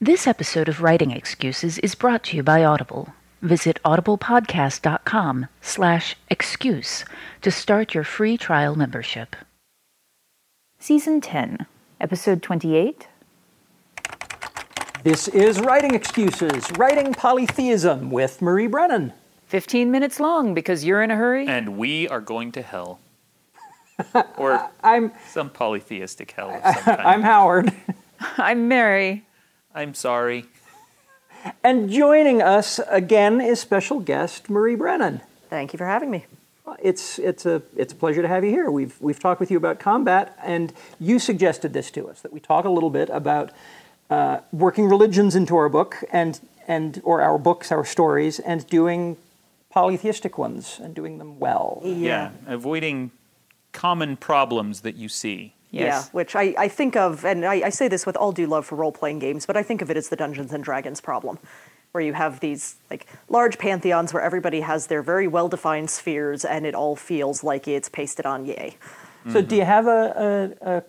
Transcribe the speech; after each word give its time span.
This 0.00 0.26
episode 0.26 0.68
of 0.68 0.80
Writing 0.80 1.10
Excuses 1.10 1.78
is 1.78 1.94
brought 1.94 2.24
to 2.24 2.36
you 2.36 2.42
by 2.42 2.64
Audible. 2.64 3.12
Visit 3.42 3.78
audiblepodcast.com 3.84 5.46
slash 5.60 6.16
excuse 6.28 7.04
to 7.42 7.50
start 7.50 7.94
your 7.94 8.04
free 8.04 8.36
trial 8.36 8.74
membership. 8.76 9.36
Season 10.78 11.20
10, 11.20 11.66
Episode 12.00 12.42
28. 12.42 13.08
This 15.04 15.28
is 15.28 15.60
Writing 15.60 15.94
Excuses, 15.94 16.70
Writing 16.78 17.12
Polytheism 17.14 18.10
with 18.10 18.40
Marie 18.42 18.66
Brennan. 18.66 19.12
15 19.46 19.90
minutes 19.90 20.20
long 20.20 20.54
because 20.54 20.84
you're 20.84 21.02
in 21.02 21.10
a 21.10 21.16
hurry? 21.16 21.46
and 21.46 21.76
we 21.76 22.08
are 22.08 22.20
going 22.20 22.52
to 22.52 22.62
hell. 22.62 23.00
or 24.38 24.70
I'm 24.82 25.12
some 25.28 25.50
polytheistic 25.50 26.30
hell 26.30 26.50
of 26.50 26.62
some 26.74 26.84
kind. 26.96 27.00
I'm 27.00 27.22
Howard. 27.22 27.72
I'm 28.38 28.68
Mary. 28.68 29.26
I'm 29.74 29.94
sorry. 29.94 30.46
And 31.62 31.90
joining 31.90 32.42
us 32.42 32.80
again 32.88 33.40
is 33.40 33.60
special 33.60 34.00
guest 34.00 34.50
Marie 34.50 34.74
Brennan. 34.74 35.20
Thank 35.48 35.72
you 35.72 35.78
for 35.78 35.86
having 35.86 36.10
me. 36.10 36.26
It's 36.82 37.18
it's 37.18 37.46
a 37.46 37.62
it's 37.76 37.92
a 37.92 37.96
pleasure 37.96 38.22
to 38.22 38.28
have 38.28 38.44
you 38.44 38.50
here. 38.50 38.70
We've 38.70 38.94
we've 39.00 39.18
talked 39.18 39.40
with 39.40 39.50
you 39.50 39.56
about 39.56 39.80
combat, 39.80 40.36
and 40.42 40.72
you 40.98 41.18
suggested 41.18 41.72
this 41.72 41.90
to 41.92 42.08
us 42.08 42.20
that 42.20 42.32
we 42.32 42.40
talk 42.40 42.64
a 42.64 42.70
little 42.70 42.90
bit 42.90 43.08
about 43.10 43.50
uh, 44.08 44.40
working 44.52 44.86
religions 44.88 45.34
into 45.34 45.56
our 45.56 45.68
book 45.68 45.96
and 46.12 46.40
and 46.68 47.00
or 47.04 47.22
our 47.22 47.38
books, 47.38 47.72
our 47.72 47.84
stories, 47.84 48.38
and 48.38 48.66
doing 48.68 49.16
polytheistic 49.70 50.36
ones 50.36 50.78
and 50.82 50.94
doing 50.94 51.18
them 51.18 51.38
well. 51.38 51.80
Yeah. 51.84 52.30
Avoiding 52.46 53.10
common 53.72 54.16
problems 54.16 54.80
that 54.82 54.96
you 54.96 55.08
see. 55.08 55.54
Yes. 55.70 55.86
Yeah, 56.06 56.10
which 56.12 56.34
I, 56.34 56.54
I 56.58 56.68
think 56.68 56.96
of, 56.96 57.24
and 57.24 57.44
I, 57.44 57.62
I 57.66 57.70
say 57.70 57.86
this 57.86 58.04
with 58.04 58.16
all 58.16 58.32
due 58.32 58.46
love 58.46 58.66
for 58.66 58.74
role 58.74 58.92
playing 58.92 59.20
games, 59.20 59.46
but 59.46 59.56
I 59.56 59.62
think 59.62 59.82
of 59.82 59.90
it 59.90 59.96
as 59.96 60.08
the 60.08 60.16
Dungeons 60.16 60.52
and 60.52 60.64
Dragons 60.64 61.00
problem, 61.00 61.38
where 61.92 62.02
you 62.02 62.12
have 62.12 62.40
these 62.40 62.76
like 62.90 63.06
large 63.28 63.56
pantheons 63.58 64.12
where 64.12 64.22
everybody 64.22 64.62
has 64.62 64.88
their 64.88 65.02
very 65.02 65.28
well 65.28 65.48
defined 65.48 65.90
spheres, 65.90 66.44
and 66.44 66.66
it 66.66 66.74
all 66.74 66.96
feels 66.96 67.44
like 67.44 67.68
it's 67.68 67.88
pasted 67.88 68.26
on 68.26 68.46
yay. 68.46 68.76
So, 69.32 69.42
do 69.42 69.54
you 69.54 69.66
have 69.66 69.86
a, 69.86 70.56
a, 70.62 70.76
a, 70.76 70.82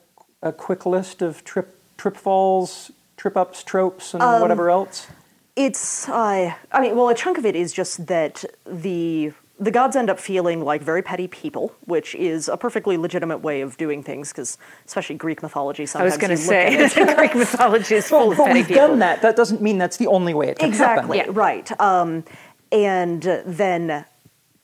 a 0.50 0.54
quick 0.54 0.86
list 0.86 1.22
of 1.22 1.44
trip 1.44 1.78
trip 1.98 2.18
falls, 2.18 2.90
trip 3.18 3.38
ups, 3.38 3.64
tropes, 3.64 4.14
and 4.14 4.24
whatever 4.42 4.70
else? 4.70 5.08
It's, 5.56 6.08
uh, 6.08 6.54
I 6.72 6.82
mean, 6.82 6.96
well, 6.96 7.10
a 7.10 7.14
chunk 7.14 7.38
of 7.38 7.46
it 7.46 7.56
is 7.56 7.74
just 7.74 8.08
that 8.08 8.46
the 8.66 9.34
the 9.62 9.72
gods 9.72 9.96
end 9.96 10.10
up 10.10 10.20
feeling 10.20 10.62
like 10.66 10.82
very 10.82 11.02
petty 11.04 11.28
people, 11.28 11.74
which 11.86 12.16
is 12.16 12.50
a 12.50 12.58
perfectly 12.58 12.98
legitimate 12.98 13.38
way 13.40 13.62
of 13.62 13.78
doing 13.78 14.02
things, 14.04 14.30
because 14.34 14.58
especially 14.86 15.16
Greek 15.16 15.42
mythology. 15.44 15.86
Sometimes 15.86 16.14
I 16.14 16.16
was 16.16 16.18
going 16.18 16.36
to 16.36 16.38
say, 16.38 17.16
Greek 17.16 17.36
mythology 17.36 17.96
is 17.96 18.08
full 18.10 18.20
Well, 18.20 18.32
of 18.32 18.38
but 18.38 18.48
petty 18.48 18.60
we've 18.60 18.68
people. 18.68 18.88
done 18.88 19.00
that. 19.00 19.22
That 19.22 19.36
doesn't 19.36 19.62
mean 19.62 19.78
that's 19.78 19.98
the 19.98 20.08
only 20.08 20.34
way 20.34 20.50
it 20.50 20.60
can 20.60 20.70
exactly 20.70 21.20
happen. 21.20 21.34
right 21.36 21.80
um, 21.80 22.24
and 22.72 23.26
uh, 23.28 23.42
then 23.46 24.06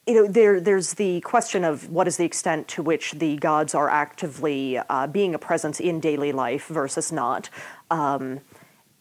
you 0.07 0.13
know 0.15 0.27
there 0.27 0.59
there's 0.59 0.93
the 0.95 1.21
question 1.21 1.63
of 1.63 1.89
what 1.89 2.07
is 2.07 2.17
the 2.17 2.25
extent 2.25 2.67
to 2.69 2.81
which 2.81 3.11
the 3.13 3.35
gods 3.37 3.75
are 3.75 3.89
actively 3.89 4.77
uh, 4.77 5.05
being 5.07 5.35
a 5.35 5.39
presence 5.39 5.79
in 5.79 5.99
daily 5.99 6.31
life 6.31 6.67
versus 6.67 7.11
not 7.11 7.49
um, 7.91 8.39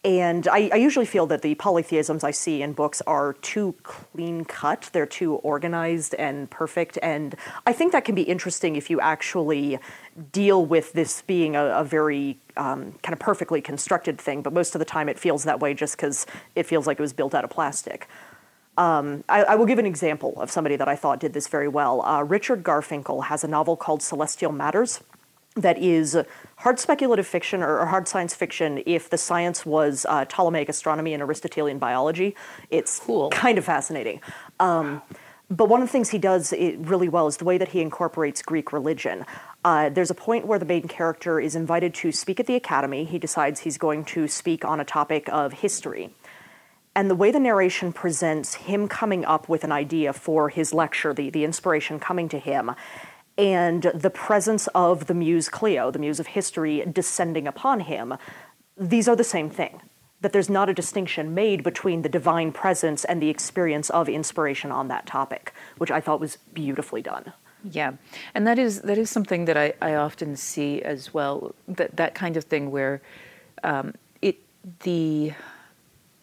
and 0.05 0.47
I, 0.47 0.71
I 0.73 0.77
usually 0.77 1.07
feel 1.07 1.27
that 1.27 1.43
the 1.43 1.57
polytheisms 1.57 2.23
I 2.23 2.31
see 2.31 2.63
in 2.63 2.75
books 2.75 3.03
are 3.09 3.33
too 3.35 3.75
clean 3.83 4.45
cut. 4.45 4.89
They're 4.93 5.05
too 5.05 5.35
organized 5.37 6.15
and 6.15 6.49
perfect. 6.49 6.97
And 7.03 7.35
I 7.67 7.73
think 7.73 7.91
that 7.91 8.05
can 8.05 8.15
be 8.15 8.23
interesting 8.23 8.77
if 8.77 8.89
you 8.89 9.01
actually 9.01 9.81
deal 10.31 10.65
with 10.65 10.93
this 10.93 11.23
being 11.23 11.57
a, 11.57 11.65
a 11.79 11.85
very 11.85 12.39
um, 12.57 12.93
kind 13.03 13.15
of 13.15 13.19
perfectly 13.19 13.61
constructed 13.61 14.21
thing. 14.21 14.43
But 14.43 14.53
most 14.53 14.77
of 14.77 14.79
the 14.79 14.85
time 14.85 15.09
it 15.09 15.19
feels 15.19 15.43
that 15.43 15.59
way 15.59 15.75
just 15.75 15.97
because 15.97 16.25
it 16.55 16.67
feels 16.67 16.87
like 16.87 17.01
it 17.01 17.03
was 17.03 17.13
built 17.13 17.35
out 17.35 17.43
of 17.43 17.51
plastic. 17.51 18.07
Um, 18.79 19.25
I, 19.29 19.43
I 19.43 19.55
will 19.57 19.67
give 19.67 19.79
an 19.79 19.87
example 19.87 20.35
of 20.41 20.51
somebody 20.53 20.77
that 20.77 20.87
I 20.87 20.95
thought 20.95 21.19
did 21.19 21.33
this 21.33 21.49
very 21.49 21.69
well. 21.69 22.03
Uh, 22.03 22.23
Richard 22.23 22.63
Garfinkel 22.63 23.25
has 23.25 23.43
a 23.43 23.49
novel 23.49 23.77
called 23.77 24.03
Celestial 24.03 24.53
Matters 24.53 25.03
that 25.57 25.79
is 25.79 26.17
hard 26.57 26.79
speculative 26.79 27.27
fiction 27.27 27.63
or, 27.63 27.85
hard 27.87 28.07
science 28.07 28.35
fiction 28.35 28.83
if 28.87 29.11
the 29.11 29.19
science 29.19 29.65
was 29.67 30.07
uh, 30.09 30.25
Ptolemaic 30.27 30.69
astronomy 30.69 31.15
and 31.15 31.23
Aristotelian 31.23 31.79
biology. 31.79 32.35
It's 32.71 33.01
Cool. 33.01 33.31
kind 33.31 33.59
of 33.59 33.65
fascinating. 33.65 34.21
Um, 34.61 35.03
but 35.49 35.69
one 35.69 35.81
of 35.81 35.89
the 35.89 35.93
things 35.93 36.11
he 36.11 36.19
does 36.19 36.53
really 36.53 37.09
well 37.09 37.29
is 37.29 37.37
the 37.37 37.45
way 37.45 37.57
that 37.57 37.69
he 37.69 37.81
incorporates 37.81 38.43
Greek 38.43 38.73
religion. 38.73 39.25
Uh, 39.65 39.89
there's 39.89 40.11
a 40.11 40.15
point 40.15 40.47
where 40.47 40.59
the 40.59 40.65
main 40.65 40.89
character 40.89 41.39
is 41.39 41.55
invited 41.55 41.95
to 41.95 42.11
speak 42.11 42.41
at 42.41 42.47
the 42.47 42.57
academy. 42.57 43.05
He 43.05 43.19
decides 43.19 43.61
he's 43.61 43.79
going 43.79 44.05
to 44.07 44.27
speak 44.27 44.65
on 44.65 44.81
a 44.81 44.85
topic 44.85 45.29
of 45.31 45.53
history. 45.53 46.11
And 46.97 47.11
the 47.11 47.15
way 47.15 47.31
the 47.31 47.39
narration 47.39 47.93
presents 47.93 48.55
him 48.55 48.89
coming 48.89 49.25
up 49.25 49.49
with 49.49 49.65
an 49.65 49.71
idea 49.71 50.13
for 50.13 50.49
his 50.49 50.73
lecture, 50.75 51.13
the, 51.15 51.31
the 51.31 51.45
inspiration 51.45 52.01
coming 52.01 52.29
to 52.31 52.39
him, 52.39 52.73
and 53.39 53.83
the 53.95 54.11
presence 54.11 54.67
of 54.69 55.07
the 55.07 55.15
muse 55.15 55.49
Clio, 55.49 55.91
the 55.91 55.99
muse 55.99 56.21
of 56.21 56.29
history, 56.29 56.85
descending 56.91 57.47
upon 57.47 57.81
him, 57.81 58.15
these 58.77 59.09
are 59.09 59.17
the 59.17 59.25
same 59.25 59.51
thing. 59.51 59.83
That 60.23 60.33
there's 60.33 60.49
not 60.49 60.69
a 60.71 60.75
distinction 60.75 61.35
made 61.35 61.63
between 61.63 62.03
the 62.03 62.09
divine 62.09 62.51
presence 62.51 63.05
and 63.05 63.21
the 63.21 63.29
experience 63.29 63.91
of 63.91 64.09
inspiration 64.09 64.73
on 64.73 64.89
that 64.89 65.07
topic, 65.07 65.53
which 65.77 65.91
I 65.91 66.01
thought 66.01 66.21
was 66.21 66.39
beautifully 66.55 67.03
done. 67.03 67.33
Yeah, 67.71 67.93
and 68.35 68.47
that 68.47 68.59
is 68.59 68.83
that 68.83 68.97
is 68.97 69.11
something 69.11 69.45
that 69.47 69.57
I, 69.57 69.75
I 69.83 69.95
often 69.95 70.37
see 70.37 70.83
as 70.83 71.13
well. 71.13 71.55
That 71.69 71.97
that 71.97 72.15
kind 72.15 72.37
of 72.37 72.45
thing 72.45 72.71
where 72.71 73.03
um, 73.63 73.95
it 74.23 74.39
the, 74.81 75.33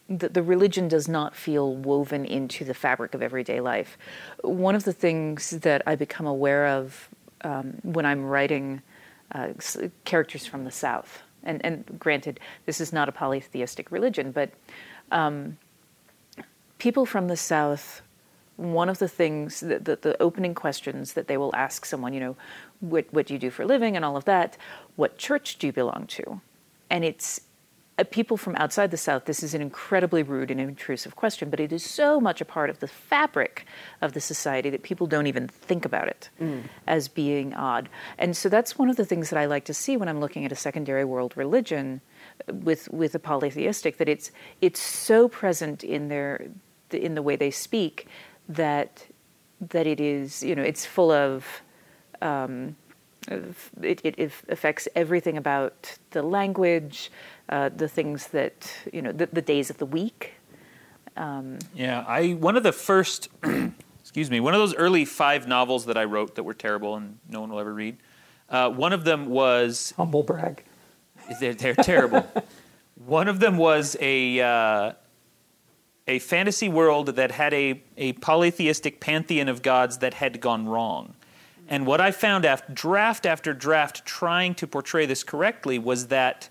the 0.10 0.30
the 0.30 0.44
religion 0.44 0.88
does 0.88 1.08
not 1.08 1.36
feel 1.36 1.76
woven 1.76 2.26
into 2.26 2.66
the 2.66 2.74
fabric 2.74 3.14
of 3.14 3.22
everyday 3.22 3.60
life. 3.60 3.98
One 4.42 4.76
of 4.76 4.84
the 4.84 4.94
things 4.94 5.52
that 5.52 5.82
I 5.86 5.96
become 5.96 6.26
aware 6.26 6.68
of 6.68 7.10
um, 7.42 7.78
when 7.84 8.06
I'm 8.06 8.26
writing 8.26 8.82
uh, 9.32 9.50
characters 10.06 10.46
from 10.46 10.66
the 10.66 10.72
South, 10.72 11.22
and 11.44 11.64
and 11.66 11.98
granted, 12.00 12.40
this 12.66 12.82
is 12.82 12.92
not 12.92 13.10
a 13.10 13.12
polytheistic 13.12 13.92
religion, 13.92 14.32
but 14.32 14.52
um, 15.12 15.58
people 16.78 17.06
from 17.06 17.28
the 17.28 17.38
South 17.38 18.02
one 18.56 18.90
of 18.90 19.00
the 19.00 19.08
things 19.08 19.62
that 19.62 19.86
the, 19.86 19.96
the 19.96 20.22
opening 20.22 20.54
questions 20.54 21.14
that 21.14 21.28
they 21.28 21.38
will 21.38 21.54
ask 21.56 21.86
someone, 21.86 22.14
you 22.14 22.20
know, 22.20 22.36
what, 22.82 23.06
what 23.12 23.26
do 23.26 23.34
you 23.34 23.40
do 23.40 23.50
for 23.50 23.64
a 23.64 23.66
living 23.66 23.96
and 23.96 24.06
all 24.06 24.16
of 24.16 24.26
that, 24.26 24.58
what 24.96 25.18
church 25.18 25.58
do 25.58 25.68
you 25.68 25.74
belong 25.74 26.06
to? 26.08 26.42
And 26.90 27.04
it's 27.04 27.42
people 28.10 28.38
from 28.38 28.56
outside 28.56 28.90
the 28.90 28.98
South, 28.98 29.26
this 29.26 29.44
is 29.44 29.54
an 29.54 29.62
incredibly 29.62 30.24
rude 30.24 30.50
and 30.50 30.60
intrusive 30.60 31.16
question, 31.16 31.50
but 31.52 31.60
it 31.60 31.72
is 31.72 31.84
so 31.84 32.20
much 32.20 32.42
a 32.42 32.46
part 32.46 32.72
of 32.72 32.80
the 32.80 32.88
fabric 32.88 33.66
of 34.02 34.14
the 34.14 34.22
society 34.22 34.70
that 34.72 34.82
people 34.82 35.06
don't 35.06 35.28
even 35.28 35.48
think 35.48 35.86
about 35.86 36.08
it 36.08 36.30
as 36.88 37.08
being 37.08 37.54
odd. 37.54 37.90
And 38.18 38.36
so 38.36 38.50
that's 38.50 38.80
one 38.80 38.90
of 38.90 38.96
the 38.96 39.06
things 39.06 39.30
that 39.30 39.38
I 39.38 39.46
like 39.46 39.66
to 39.66 39.74
see 39.74 39.96
when 39.96 40.10
I'm 40.10 40.20
looking 40.20 40.44
at 40.44 40.52
a 40.52 40.56
secondary 40.56 41.06
world 41.06 41.38
religion 41.38 42.02
uh, 42.50 42.54
with 42.54 42.90
with 42.90 43.14
a 43.14 43.20
polytheistic 43.20 43.98
that 43.98 44.10
it's 44.10 44.32
it's 44.60 44.80
so 44.80 45.28
present 45.28 45.84
in 45.84 46.08
their 46.08 46.48
in 46.92 47.14
the 47.14 47.22
way 47.22 47.36
they 47.36 47.52
speak 47.52 48.08
that 48.50 49.06
that 49.62 49.86
it 49.86 50.00
is 50.00 50.42
you 50.42 50.56
know 50.56 50.64
it's 50.64 50.86
full 50.86 51.12
of 51.12 51.62
um, 52.22 52.76
it, 53.82 54.02
it 54.04 54.32
affects 54.50 54.88
everything 54.96 55.38
about 55.38 55.98
the 56.12 56.22
language, 56.22 57.12
uh, 57.50 57.70
the 57.70 57.88
things 57.88 58.28
that 58.28 58.74
you 58.92 59.02
know, 59.02 59.12
the, 59.12 59.28
the 59.32 59.42
days 59.42 59.70
of 59.70 59.78
the 59.78 59.86
week. 59.86 60.34
Yeah, 61.76 62.04
I 62.08 62.34
one 62.34 62.58
of 62.58 62.64
the 62.64 62.72
first, 62.72 63.30
excuse 64.02 64.32
me, 64.32 64.40
one 64.40 64.54
of 64.54 64.60
those 64.60 64.76
early 64.76 65.06
five 65.06 65.48
novels 65.48 65.86
that 65.86 65.98
I 65.98 66.06
wrote 66.06 66.36
that 66.36 66.44
were 66.44 66.54
terrible 66.54 66.96
and 66.96 67.20
no 67.30 67.42
one 67.42 67.52
will 67.52 67.60
ever 67.60 67.74
read. 67.74 67.98
Uh, 68.50 68.70
one 68.70 68.94
of 68.94 69.04
them 69.04 69.28
was 69.28 69.94
Humble 69.98 70.24
brag. 70.24 70.64
they're, 71.40 71.54
they're 71.54 71.76
terrible. 71.76 72.28
one 73.06 73.28
of 73.28 73.40
them 73.40 73.58
was 73.58 73.96
a 74.00 74.40
uh, 74.40 74.94
a 76.08 76.20
fantasy 76.20 76.70
world 76.70 77.08
that 77.16 77.32
had 77.32 77.54
a 77.54 77.82
a 77.98 78.14
polytheistic 78.14 79.00
pantheon 79.00 79.48
of 79.48 79.62
gods 79.62 80.00
that 80.00 80.16
had 80.16 80.40
gone 80.42 80.68
wrong. 80.68 81.16
And 81.68 81.88
what 81.88 82.02
I 82.02 82.12
found 82.12 82.46
after 82.46 82.74
draft 82.74 83.26
after 83.26 83.54
draft 83.54 84.06
trying 84.06 84.54
to 84.56 84.68
portray 84.68 85.06
this 85.06 85.24
correctly 85.24 85.80
was 85.80 86.08
that 86.08 86.50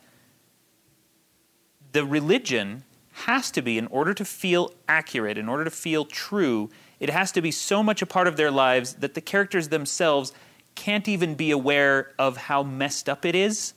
the 1.93 2.05
religion 2.05 2.85
has 3.13 3.51
to 3.53 3.63
be, 3.63 3.79
in 3.79 3.87
order 3.89 4.15
to 4.15 4.25
feel 4.25 4.73
accurate, 4.89 5.37
in 5.37 5.49
order 5.49 5.65
to 5.65 5.71
feel 5.71 6.05
true, 6.05 6.71
it 6.99 7.11
has 7.11 7.31
to 7.33 7.43
be 7.43 7.51
so 7.51 7.83
much 7.83 8.01
a 8.01 8.07
part 8.07 8.27
of 8.27 8.37
their 8.37 8.51
lives 8.51 8.95
that 8.95 9.15
the 9.15 9.21
characters 9.21 9.69
themselves 9.69 10.33
can't 10.75 11.07
even 11.07 11.35
be 11.35 11.51
aware 11.51 12.13
of 12.19 12.37
how 12.37 12.63
messed 12.63 13.09
up 13.09 13.25
it 13.27 13.35
is. 13.35 13.75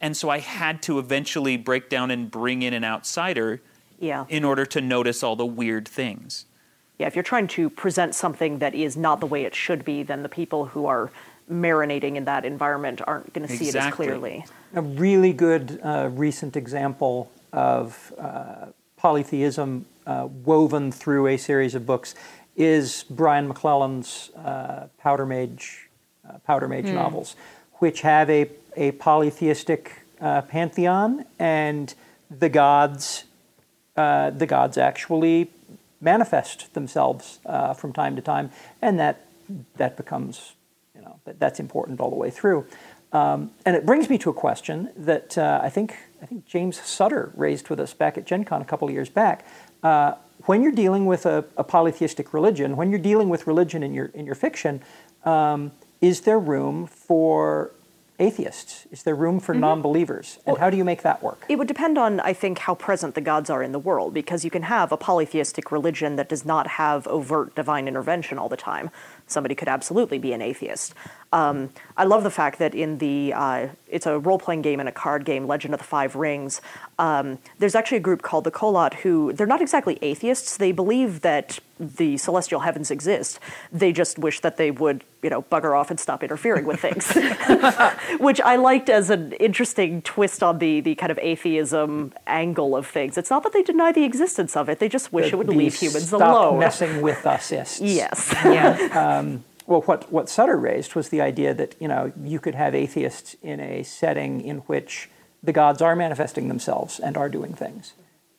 And 0.00 0.16
so 0.16 0.30
I 0.30 0.38
had 0.38 0.80
to 0.82 1.00
eventually 1.00 1.56
break 1.56 1.88
down 1.88 2.12
and 2.12 2.30
bring 2.30 2.62
in 2.62 2.72
an 2.72 2.84
outsider 2.84 3.60
Yeah. 3.98 4.26
in 4.28 4.44
order 4.44 4.64
to 4.66 4.80
notice 4.80 5.24
all 5.24 5.34
the 5.34 5.46
weird 5.46 5.88
things. 5.88 6.44
Yeah, 6.98 7.08
if 7.08 7.16
you're 7.16 7.24
trying 7.24 7.48
to 7.48 7.68
present 7.70 8.14
something 8.14 8.58
that 8.58 8.74
is 8.74 8.96
not 8.96 9.18
the 9.18 9.26
way 9.26 9.44
it 9.44 9.54
should 9.56 9.84
be, 9.84 10.04
then 10.04 10.22
the 10.22 10.28
people 10.28 10.66
who 10.66 10.86
are 10.86 11.10
marinating 11.50 12.14
in 12.14 12.24
that 12.26 12.44
environment 12.44 13.00
aren't 13.06 13.32
going 13.32 13.46
to 13.46 13.52
see 13.56 13.64
it 13.64 13.68
as 13.70 13.74
Exactly. 13.74 14.06
clearly. 14.06 14.44
A 14.74 14.82
really 14.82 15.32
good 15.32 15.80
uh, 15.82 16.10
recent 16.12 16.56
example 16.56 17.32
of 17.52 18.12
uh, 18.18 18.66
polytheism 18.96 19.86
uh, 20.06 20.28
woven 20.44 20.92
through 20.92 21.26
a 21.28 21.36
series 21.36 21.74
of 21.74 21.86
books 21.86 22.14
is 22.56 23.04
Brian 23.08 23.46
McClellan's 23.46 24.30
uh, 24.36 24.88
Powder 24.98 25.24
Mage, 25.24 25.88
uh, 26.28 26.38
Powder 26.38 26.66
Mage 26.66 26.86
novels, 26.86 27.36
which 27.74 28.00
have 28.00 28.28
a, 28.28 28.50
a 28.76 28.90
polytheistic 28.92 30.02
uh, 30.20 30.42
pantheon, 30.42 31.24
and 31.38 31.94
the 32.30 32.48
gods 32.48 33.24
uh, 33.96 34.30
the 34.30 34.46
gods 34.46 34.78
actually 34.78 35.50
manifest 36.00 36.72
themselves 36.74 37.40
uh, 37.46 37.74
from 37.74 37.92
time 37.92 38.14
to 38.14 38.22
time, 38.22 38.50
and 38.80 38.98
that 38.98 39.26
that 39.76 39.96
becomes 39.96 40.52
you 40.94 41.02
know 41.02 41.18
that, 41.24 41.40
that's 41.40 41.58
important 41.58 42.00
all 42.00 42.10
the 42.10 42.16
way 42.16 42.30
through. 42.30 42.66
Um, 43.12 43.50
and 43.64 43.74
it 43.74 43.86
brings 43.86 44.08
me 44.08 44.18
to 44.18 44.30
a 44.30 44.34
question 44.34 44.90
that 44.96 45.38
uh, 45.38 45.60
I 45.62 45.70
think 45.70 45.96
I 46.22 46.26
think 46.26 46.46
James 46.46 46.80
Sutter 46.80 47.32
raised 47.34 47.68
with 47.68 47.80
us 47.80 47.94
back 47.94 48.18
at 48.18 48.26
Gen 48.26 48.44
Con 48.44 48.60
a 48.60 48.64
couple 48.64 48.88
of 48.88 48.94
years 48.94 49.08
back. 49.08 49.46
Uh, 49.82 50.14
when 50.46 50.62
you're 50.62 50.72
dealing 50.72 51.06
with 51.06 51.26
a, 51.26 51.44
a, 51.56 51.64
polytheistic 51.64 52.32
religion, 52.32 52.76
when 52.76 52.90
you're 52.90 52.98
dealing 52.98 53.28
with 53.28 53.46
religion 53.46 53.82
in 53.82 53.94
your 53.94 54.06
in 54.06 54.26
your 54.26 54.34
fiction, 54.34 54.80
um, 55.24 55.72
is 56.00 56.22
there 56.22 56.38
room 56.38 56.86
for 56.86 57.72
atheists? 58.18 58.86
Is 58.90 59.04
there 59.04 59.14
room 59.14 59.38
for 59.38 59.52
mm-hmm. 59.52 59.60
non-believers? 59.60 60.38
And 60.44 60.54
well, 60.54 60.56
how 60.56 60.70
do 60.70 60.76
you 60.76 60.84
make 60.84 61.02
that 61.02 61.22
work? 61.22 61.44
It 61.48 61.56
would 61.56 61.68
depend 61.68 61.98
on, 61.98 62.18
I 62.20 62.32
think, 62.32 62.58
how 62.58 62.74
present 62.74 63.14
the 63.14 63.20
gods 63.20 63.48
are 63.48 63.62
in 63.62 63.72
the 63.72 63.78
world, 63.78 64.12
because 64.12 64.44
you 64.44 64.50
can 64.50 64.62
have 64.62 64.90
a 64.90 64.96
polytheistic 64.96 65.70
religion 65.70 66.16
that 66.16 66.28
does 66.28 66.44
not 66.44 66.66
have 66.66 67.06
overt 67.06 67.54
divine 67.54 67.86
intervention 67.86 68.38
all 68.38 68.48
the 68.48 68.56
time. 68.56 68.90
Somebody 69.26 69.54
could 69.54 69.68
absolutely 69.68 70.18
be 70.18 70.32
an 70.32 70.42
atheist. 70.42 70.94
Um, 71.32 71.70
I 71.96 72.04
love 72.04 72.22
the 72.22 72.30
fact 72.30 72.58
that 72.58 72.74
in 72.74 72.98
the 72.98 73.34
uh, 73.34 73.68
it's 73.88 74.06
a 74.06 74.18
role 74.18 74.38
playing 74.38 74.62
game 74.62 74.80
and 74.80 74.88
a 74.88 74.92
card 74.92 75.24
game, 75.24 75.46
Legend 75.46 75.74
of 75.74 75.80
the 75.80 75.84
Five 75.84 76.16
Rings. 76.16 76.60
Um, 76.98 77.38
there's 77.58 77.74
actually 77.74 77.98
a 77.98 78.00
group 78.00 78.22
called 78.22 78.44
the 78.44 78.50
Kolat 78.50 78.94
who 78.94 79.32
they're 79.34 79.46
not 79.46 79.60
exactly 79.60 79.98
atheists. 80.00 80.56
They 80.56 80.72
believe 80.72 81.20
that 81.20 81.58
the 81.78 82.16
celestial 82.16 82.60
heavens 82.60 82.90
exist. 82.90 83.38
They 83.70 83.92
just 83.92 84.18
wish 84.18 84.40
that 84.40 84.56
they 84.56 84.70
would, 84.70 85.04
you 85.22 85.30
know, 85.30 85.42
bugger 85.42 85.78
off 85.78 85.90
and 85.90 86.00
stop 86.00 86.22
interfering 86.22 86.64
with 86.64 86.80
things, 86.80 87.12
which 88.18 88.40
I 88.40 88.56
liked 88.56 88.88
as 88.88 89.10
an 89.10 89.32
interesting 89.34 90.00
twist 90.02 90.42
on 90.42 90.58
the 90.58 90.80
the 90.80 90.94
kind 90.94 91.12
of 91.12 91.18
atheism 91.20 92.14
angle 92.26 92.74
of 92.74 92.86
things. 92.86 93.18
It's 93.18 93.30
not 93.30 93.42
that 93.42 93.52
they 93.52 93.62
deny 93.62 93.92
the 93.92 94.04
existence 94.04 94.56
of 94.56 94.70
it; 94.70 94.78
they 94.78 94.88
just 94.88 95.12
wish 95.12 95.32
it 95.32 95.36
would 95.36 95.48
leave 95.48 95.74
humans 95.74 96.08
stop 96.08 96.20
alone. 96.20 96.58
messing 96.58 97.02
with 97.02 97.26
us. 97.26 97.52
Yes. 97.80 98.34
Yeah. 98.44 99.18
um, 99.18 99.44
well, 99.68 99.82
what, 99.82 100.10
what 100.10 100.30
Sutter 100.30 100.56
raised 100.56 100.94
was 100.94 101.10
the 101.10 101.20
idea 101.20 101.52
that 101.52 101.76
you 101.78 101.88
know 101.88 102.10
you 102.24 102.40
could 102.40 102.54
have 102.54 102.74
atheists 102.74 103.36
in 103.42 103.60
a 103.60 103.82
setting 103.82 104.40
in 104.40 104.58
which 104.60 105.10
the 105.42 105.52
gods 105.52 105.82
are 105.82 105.94
manifesting 105.94 106.48
themselves 106.48 106.98
and 106.98 107.16
are 107.16 107.28
doing 107.28 107.52
things, 107.52 107.92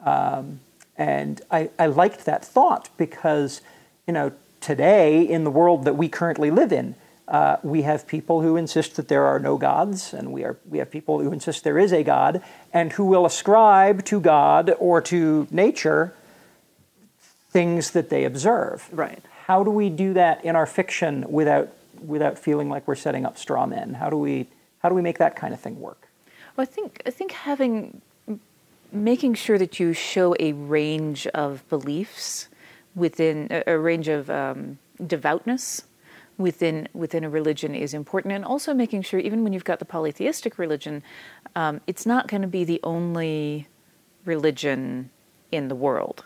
um, 0.03 0.59
and 0.97 1.41
I, 1.51 1.69
I 1.77 1.85
liked 1.85 2.25
that 2.25 2.43
thought 2.43 2.89
because 2.97 3.61
you 4.07 4.13
know 4.13 4.31
today 4.59 5.21
in 5.21 5.43
the 5.43 5.51
world 5.51 5.85
that 5.85 5.95
we 5.95 6.09
currently 6.09 6.49
live 6.49 6.73
in, 6.73 6.95
uh, 7.27 7.57
we 7.61 7.83
have 7.83 8.07
people 8.07 8.41
who 8.41 8.57
insist 8.57 8.95
that 8.95 9.07
there 9.07 9.25
are 9.25 9.37
no 9.37 9.55
gods, 9.55 10.15
and 10.15 10.33
we 10.33 10.43
are 10.43 10.57
we 10.67 10.79
have 10.79 10.89
people 10.89 11.19
who 11.19 11.31
insist 11.31 11.63
there 11.63 11.77
is 11.77 11.93
a 11.93 12.03
God, 12.03 12.41
and 12.73 12.93
who 12.93 13.05
will 13.05 13.27
ascribe 13.27 14.03
to 14.05 14.19
God 14.19 14.73
or 14.79 14.99
to 15.01 15.47
nature 15.51 16.11
things 17.51 17.91
that 17.91 18.09
they 18.09 18.25
observe. 18.25 18.89
Right 18.91 19.23
how 19.49 19.63
do 19.63 19.71
we 19.71 19.89
do 19.89 20.13
that 20.13 20.45
in 20.45 20.55
our 20.55 20.67
fiction 20.67 21.25
without 21.27 21.73
without 22.05 22.37
feeling 22.37 22.69
like 22.69 22.87
we're 22.87 22.93
setting 23.07 23.25
up 23.25 23.35
straw 23.35 23.65
men? 23.65 23.95
How 23.95 24.07
do 24.07 24.15
we 24.15 24.47
how 24.77 24.89
do 24.89 24.95
we 24.95 25.01
make 25.01 25.17
that 25.17 25.35
kind 25.35 25.55
of 25.55 25.59
thing 25.59 25.79
work? 25.79 26.07
Well, 26.55 26.61
I 26.61 26.65
think 26.65 27.01
I 27.07 27.09
think 27.09 27.31
having 27.31 27.99
making 28.91 29.33
sure 29.33 29.57
that 29.57 29.79
you 29.79 29.91
show 29.93 30.35
a 30.39 30.53
range 30.53 31.25
of 31.33 31.67
beliefs 31.67 32.47
within 32.93 33.47
a, 33.65 33.77
range 33.77 34.07
of 34.07 34.29
um, 34.29 34.77
devoutness 35.07 35.83
within 36.37 36.87
within 36.93 37.23
a 37.23 37.29
religion 37.29 37.73
is 37.73 37.95
important, 37.95 38.35
and 38.35 38.45
also 38.45 38.75
making 38.75 39.01
sure 39.01 39.19
even 39.19 39.43
when 39.43 39.51
you've 39.51 39.71
got 39.71 39.79
the 39.79 39.85
polytheistic 39.85 40.59
religion, 40.59 41.01
um, 41.55 41.81
it's 41.87 42.05
not 42.05 42.27
going 42.27 42.43
to 42.43 42.47
be 42.47 42.63
the 42.63 42.79
only 42.83 43.67
religion 44.25 45.09
in 45.51 45.69
the 45.69 45.75
world. 45.75 46.23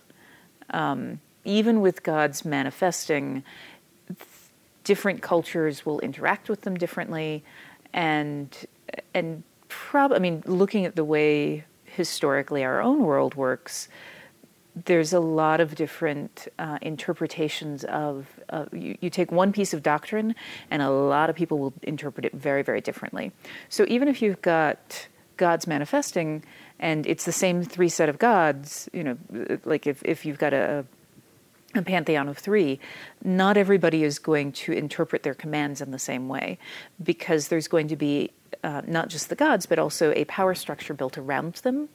Um, 0.71 1.21
even 1.45 1.81
with 1.81 2.03
gods 2.03 2.45
manifesting, 2.45 3.43
different 4.83 5.21
cultures 5.21 5.85
will 5.85 5.99
interact 5.99 6.49
with 6.49 6.61
them 6.61 6.75
differently, 6.75 7.43
and 7.93 8.55
and 9.13 9.43
prob 9.67 10.11
I 10.13 10.19
mean, 10.19 10.43
looking 10.45 10.85
at 10.85 10.95
the 10.95 11.03
way 11.03 11.65
historically 11.85 12.63
our 12.63 12.81
own 12.81 13.03
world 13.03 13.35
works, 13.35 13.87
there's 14.85 15.13
a 15.13 15.19
lot 15.19 15.59
of 15.59 15.75
different 15.75 16.47
uh, 16.59 16.79
interpretations 16.81 17.83
of. 17.85 18.27
Uh, 18.49 18.65
you, 18.71 18.97
you, 19.01 19.09
take 19.09 19.31
one 19.31 19.51
piece 19.51 19.73
of 19.73 19.83
doctrine, 19.83 20.35
and 20.71 20.81
a 20.81 20.89
lot 20.89 21.29
of 21.29 21.35
people 21.35 21.59
will 21.59 21.73
interpret 21.83 22.25
it 22.25 22.33
very, 22.33 22.63
very 22.63 22.81
differently. 22.81 23.31
So 23.69 23.85
even 23.87 24.07
if 24.07 24.21
you've 24.21 24.41
got 24.41 25.07
gods 25.37 25.67
manifesting, 25.67 26.43
and 26.79 27.05
it's 27.07 27.25
the 27.25 27.31
same 27.31 27.63
three 27.63 27.89
set 27.89 28.09
of 28.09 28.19
gods, 28.19 28.89
you 28.93 29.03
know, 29.03 29.17
like 29.65 29.87
if 29.87 30.01
if 30.03 30.25
you've 30.25 30.39
got 30.39 30.53
a 30.53 30.85
a 31.75 31.81
pantheon 31.81 32.27
of 32.29 32.37
three, 32.37 32.79
not 33.23 33.57
everybody 33.57 34.03
is 34.03 34.19
going 34.19 34.51
to 34.51 34.71
interpret 34.71 35.23
their 35.23 35.33
commands 35.33 35.81
in 35.81 35.91
the 35.91 35.99
same 35.99 36.27
way 36.27 36.57
because 37.01 37.47
there's 37.47 37.67
going 37.67 37.87
to 37.87 37.95
be 37.95 38.31
uh, 38.63 38.81
not 38.87 39.09
just 39.09 39.29
the 39.29 39.35
gods, 39.35 39.65
but 39.65 39.79
also 39.79 40.13
a 40.15 40.25
power 40.25 40.55
structure 40.55 40.93
built 40.93 41.17
around 41.17 41.55
them, 41.55 41.89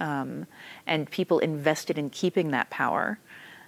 um, 0.00 0.46
and 0.86 1.10
people 1.10 1.38
invested 1.38 1.98
in 1.98 2.10
keeping 2.10 2.50
that 2.50 2.70
power, 2.70 3.18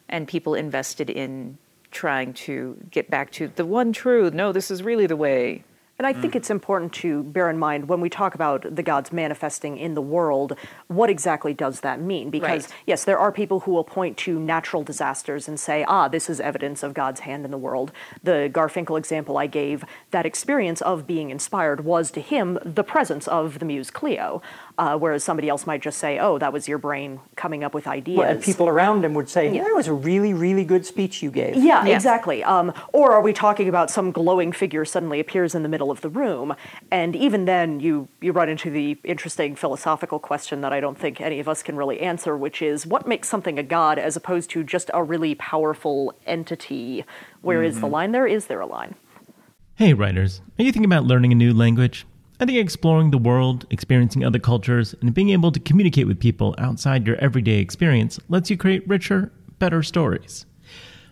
and 0.08 0.28
people 0.28 0.54
invested 0.54 1.10
in 1.10 1.58
trying 1.90 2.32
to 2.32 2.76
get 2.90 3.10
back 3.10 3.32
to 3.32 3.48
the 3.48 3.66
one 3.66 3.92
truth. 3.92 4.32
No, 4.32 4.52
this 4.52 4.70
is 4.70 4.82
really 4.82 5.06
the 5.06 5.16
way. 5.16 5.64
And 6.00 6.06
I 6.06 6.14
think 6.14 6.32
mm. 6.32 6.36
it's 6.36 6.48
important 6.48 6.94
to 6.94 7.24
bear 7.24 7.50
in 7.50 7.58
mind 7.58 7.86
when 7.86 8.00
we 8.00 8.08
talk 8.08 8.34
about 8.34 8.74
the 8.74 8.82
gods 8.82 9.12
manifesting 9.12 9.76
in 9.76 9.92
the 9.92 10.00
world, 10.00 10.56
what 10.86 11.10
exactly 11.10 11.52
does 11.52 11.80
that 11.80 12.00
mean? 12.00 12.30
Because, 12.30 12.68
right. 12.68 12.74
yes, 12.86 13.04
there 13.04 13.18
are 13.18 13.30
people 13.30 13.60
who 13.60 13.72
will 13.72 13.84
point 13.84 14.16
to 14.16 14.40
natural 14.40 14.82
disasters 14.82 15.46
and 15.46 15.60
say, 15.60 15.84
ah, 15.86 16.08
this 16.08 16.30
is 16.30 16.40
evidence 16.40 16.82
of 16.82 16.94
God's 16.94 17.20
hand 17.20 17.44
in 17.44 17.50
the 17.50 17.58
world. 17.58 17.92
The 18.22 18.50
Garfinkel 18.50 18.96
example 18.96 19.36
I 19.36 19.46
gave, 19.46 19.84
that 20.10 20.24
experience 20.24 20.80
of 20.80 21.06
being 21.06 21.28
inspired 21.28 21.84
was 21.84 22.10
to 22.12 22.22
him 22.22 22.58
the 22.64 22.82
presence 22.82 23.28
of 23.28 23.58
the 23.58 23.66
muse 23.66 23.90
Clio. 23.90 24.40
Uh, 24.78 24.96
whereas 24.96 25.22
somebody 25.22 25.50
else 25.50 25.66
might 25.66 25.82
just 25.82 25.98
say, 25.98 26.18
"Oh, 26.18 26.38
that 26.38 26.54
was 26.54 26.66
your 26.66 26.78
brain 26.78 27.20
coming 27.36 27.62
up 27.62 27.74
with 27.74 27.86
ideas." 27.86 28.16
Well, 28.16 28.30
and 28.30 28.42
people 28.42 28.66
around 28.66 29.04
him 29.04 29.12
would 29.12 29.28
say, 29.28 29.54
yeah. 29.54 29.64
"That 29.64 29.74
was 29.74 29.88
a 29.88 29.92
really, 29.92 30.32
really 30.32 30.64
good 30.64 30.86
speech 30.86 31.22
you 31.22 31.30
gave." 31.30 31.54
Yeah, 31.56 31.84
yeah. 31.84 31.94
exactly. 31.94 32.42
Um, 32.42 32.72
or 32.94 33.12
are 33.12 33.20
we 33.20 33.34
talking 33.34 33.68
about 33.68 33.90
some 33.90 34.10
glowing 34.10 34.52
figure 34.52 34.86
suddenly 34.86 35.20
appears 35.20 35.54
in 35.54 35.62
the 35.62 35.68
middle 35.68 35.89
of 35.90 36.00
the 36.00 36.08
room, 36.08 36.54
and 36.90 37.14
even 37.14 37.44
then 37.44 37.80
you 37.80 38.08
you 38.20 38.32
run 38.32 38.48
into 38.48 38.70
the 38.70 38.98
interesting 39.04 39.54
philosophical 39.56 40.18
question 40.18 40.60
that 40.60 40.72
I 40.72 40.80
don't 40.80 40.98
think 40.98 41.20
any 41.20 41.40
of 41.40 41.48
us 41.48 41.62
can 41.62 41.76
really 41.76 42.00
answer, 42.00 42.36
which 42.36 42.62
is 42.62 42.86
what 42.86 43.06
makes 43.06 43.28
something 43.28 43.58
a 43.58 43.62
god 43.62 43.98
as 43.98 44.16
opposed 44.16 44.50
to 44.50 44.62
just 44.62 44.90
a 44.94 45.02
really 45.02 45.34
powerful 45.34 46.14
entity? 46.26 47.04
Where 47.42 47.58
mm-hmm. 47.58 47.66
is 47.66 47.74
the 47.76 47.86
mm-hmm. 47.86 47.92
line 47.94 48.12
there? 48.12 48.26
Is 48.26 48.46
there 48.46 48.60
a 48.60 48.66
line? 48.66 48.94
Hey, 49.74 49.94
writers, 49.94 50.42
are 50.58 50.62
you 50.62 50.72
thinking 50.72 50.84
about 50.84 51.04
learning 51.04 51.32
a 51.32 51.34
new 51.34 51.54
language? 51.54 52.06
I 52.38 52.46
think 52.46 52.58
exploring 52.58 53.10
the 53.10 53.18
world, 53.18 53.66
experiencing 53.70 54.24
other 54.24 54.38
cultures, 54.38 54.94
and 55.00 55.12
being 55.12 55.30
able 55.30 55.52
to 55.52 55.60
communicate 55.60 56.06
with 56.06 56.18
people 56.18 56.54
outside 56.58 57.06
your 57.06 57.16
everyday 57.16 57.58
experience 57.58 58.18
lets 58.28 58.48
you 58.48 58.56
create 58.56 58.88
richer, 58.88 59.30
better 59.58 59.82
stories. 59.82 60.46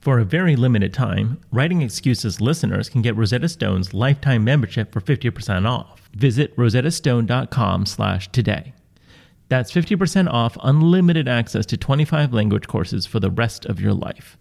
For 0.00 0.18
a 0.18 0.24
very 0.24 0.56
limited 0.56 0.94
time, 0.94 1.42
Writing 1.52 1.82
Excuses 1.82 2.40
listeners 2.40 2.88
can 2.88 3.02
get 3.02 3.16
Rosetta 3.16 3.50
Stone's 3.50 3.92
lifetime 3.92 4.42
membership 4.42 4.92
for 4.92 5.00
50% 5.02 5.68
off. 5.68 6.08
Visit 6.14 6.56
rosettastone.com 6.56 7.84
slash 7.84 8.32
today. 8.32 8.72
That's 9.50 9.70
50% 9.70 10.32
off 10.32 10.56
unlimited 10.62 11.28
access 11.28 11.66
to 11.66 11.76
25 11.76 12.32
language 12.32 12.66
courses 12.66 13.04
for 13.04 13.20
the 13.20 13.30
rest 13.30 13.66
of 13.66 13.78
your 13.78 13.92
life. 13.92 14.38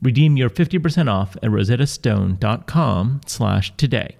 Redeem 0.00 0.36
your 0.36 0.50
50% 0.50 1.10
off 1.10 1.34
at 1.36 1.50
rosettastone.com 1.50 3.20
slash 3.26 3.76
today. 3.76 4.16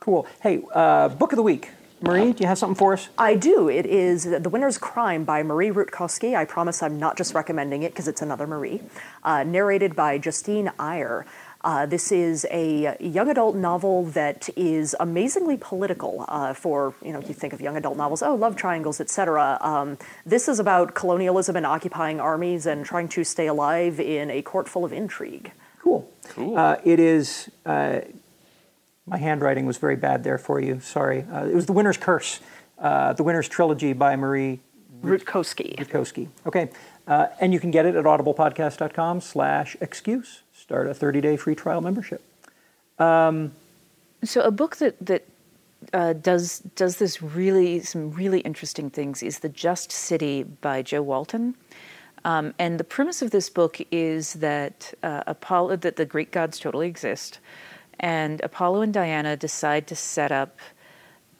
Cool. 0.00 0.26
Hey, 0.42 0.62
uh, 0.74 1.10
book 1.10 1.32
of 1.32 1.36
the 1.36 1.42
week. 1.44 1.70
Marie, 2.00 2.32
do 2.32 2.42
you 2.44 2.46
have 2.46 2.58
something 2.58 2.76
for 2.76 2.92
us? 2.92 3.08
I 3.18 3.34
do. 3.34 3.68
It 3.68 3.84
is 3.84 4.24
The 4.24 4.48
Winner's 4.48 4.78
Crime 4.78 5.24
by 5.24 5.42
Marie 5.42 5.70
Rutkoski. 5.70 6.36
I 6.36 6.44
promise 6.44 6.80
I'm 6.82 6.98
not 6.98 7.16
just 7.16 7.34
recommending 7.34 7.82
it 7.82 7.92
because 7.92 8.06
it's 8.06 8.22
another 8.22 8.46
Marie. 8.46 8.80
Uh, 9.24 9.42
narrated 9.42 9.96
by 9.96 10.18
Justine 10.18 10.70
Eyre. 10.78 11.26
Uh, 11.64 11.86
this 11.86 12.12
is 12.12 12.46
a 12.52 12.96
young 13.00 13.28
adult 13.28 13.56
novel 13.56 14.04
that 14.04 14.48
is 14.56 14.94
amazingly 15.00 15.56
political. 15.56 16.24
Uh, 16.28 16.54
for 16.54 16.94
you 17.02 17.12
know, 17.12 17.20
you 17.20 17.34
think 17.34 17.52
of 17.52 17.60
young 17.60 17.76
adult 17.76 17.96
novels, 17.96 18.22
oh, 18.22 18.36
love 18.36 18.54
triangles, 18.54 19.00
etc. 19.00 19.58
Um, 19.60 19.98
this 20.24 20.46
is 20.46 20.60
about 20.60 20.94
colonialism 20.94 21.56
and 21.56 21.66
occupying 21.66 22.20
armies 22.20 22.64
and 22.66 22.86
trying 22.86 23.08
to 23.08 23.24
stay 23.24 23.48
alive 23.48 23.98
in 23.98 24.30
a 24.30 24.40
court 24.42 24.68
full 24.68 24.84
of 24.84 24.92
intrigue. 24.92 25.50
Cool. 25.80 26.08
Cool. 26.28 26.56
Uh, 26.56 26.76
it 26.84 27.00
is. 27.00 27.50
Uh, 29.08 29.16
my 29.16 29.18
handwriting 29.18 29.66
was 29.66 29.78
very 29.78 29.96
bad 29.96 30.24
there 30.24 30.38
for 30.38 30.60
you. 30.60 30.80
Sorry. 30.80 31.24
Uh, 31.32 31.46
it 31.46 31.54
was 31.54 31.66
The 31.66 31.72
Winner's 31.72 31.96
Curse, 31.96 32.40
uh, 32.78 33.12
The 33.14 33.22
Winner's 33.22 33.48
Trilogy 33.48 33.92
by 33.92 34.16
Marie 34.16 34.60
Rutkoski. 35.02 35.76
Rutkoski. 35.76 36.28
Okay. 36.46 36.70
and 37.06 37.52
you 37.52 37.60
can 37.60 37.70
get 37.70 37.86
it 37.86 37.94
at 37.94 38.04
audiblepodcast.com 38.04 39.20
slash 39.20 39.76
excuse 39.80 40.42
start 40.68 40.86
a 40.86 40.92
30 40.92 41.22
day 41.22 41.36
free 41.36 41.54
trial 41.54 41.80
membership. 41.80 42.22
Um, 42.98 43.52
so 44.22 44.42
a 44.42 44.50
book 44.50 44.76
that 44.76 44.96
that 45.00 45.24
uh, 45.94 46.12
does 46.12 46.58
does 46.76 46.96
this 46.96 47.22
really 47.22 47.80
some 47.80 48.10
really 48.10 48.40
interesting 48.40 48.90
things 48.90 49.22
is 49.22 49.38
the 49.38 49.48
Just 49.48 49.90
City 49.90 50.42
by 50.42 50.82
Jo 50.82 51.00
Walton. 51.00 51.54
Um, 52.24 52.52
and 52.58 52.78
the 52.78 52.84
premise 52.84 53.22
of 53.22 53.30
this 53.30 53.48
book 53.48 53.80
is 53.90 54.34
that 54.34 54.92
uh, 55.02 55.22
Apollo 55.26 55.76
that 55.76 55.96
the 55.96 56.04
Greek 56.04 56.32
gods 56.32 56.58
totally 56.58 56.88
exist, 56.88 57.38
and 58.00 58.40
Apollo 58.42 58.82
and 58.82 58.92
Diana 58.92 59.36
decide 59.36 59.86
to 59.88 59.96
set 59.96 60.32
up. 60.32 60.58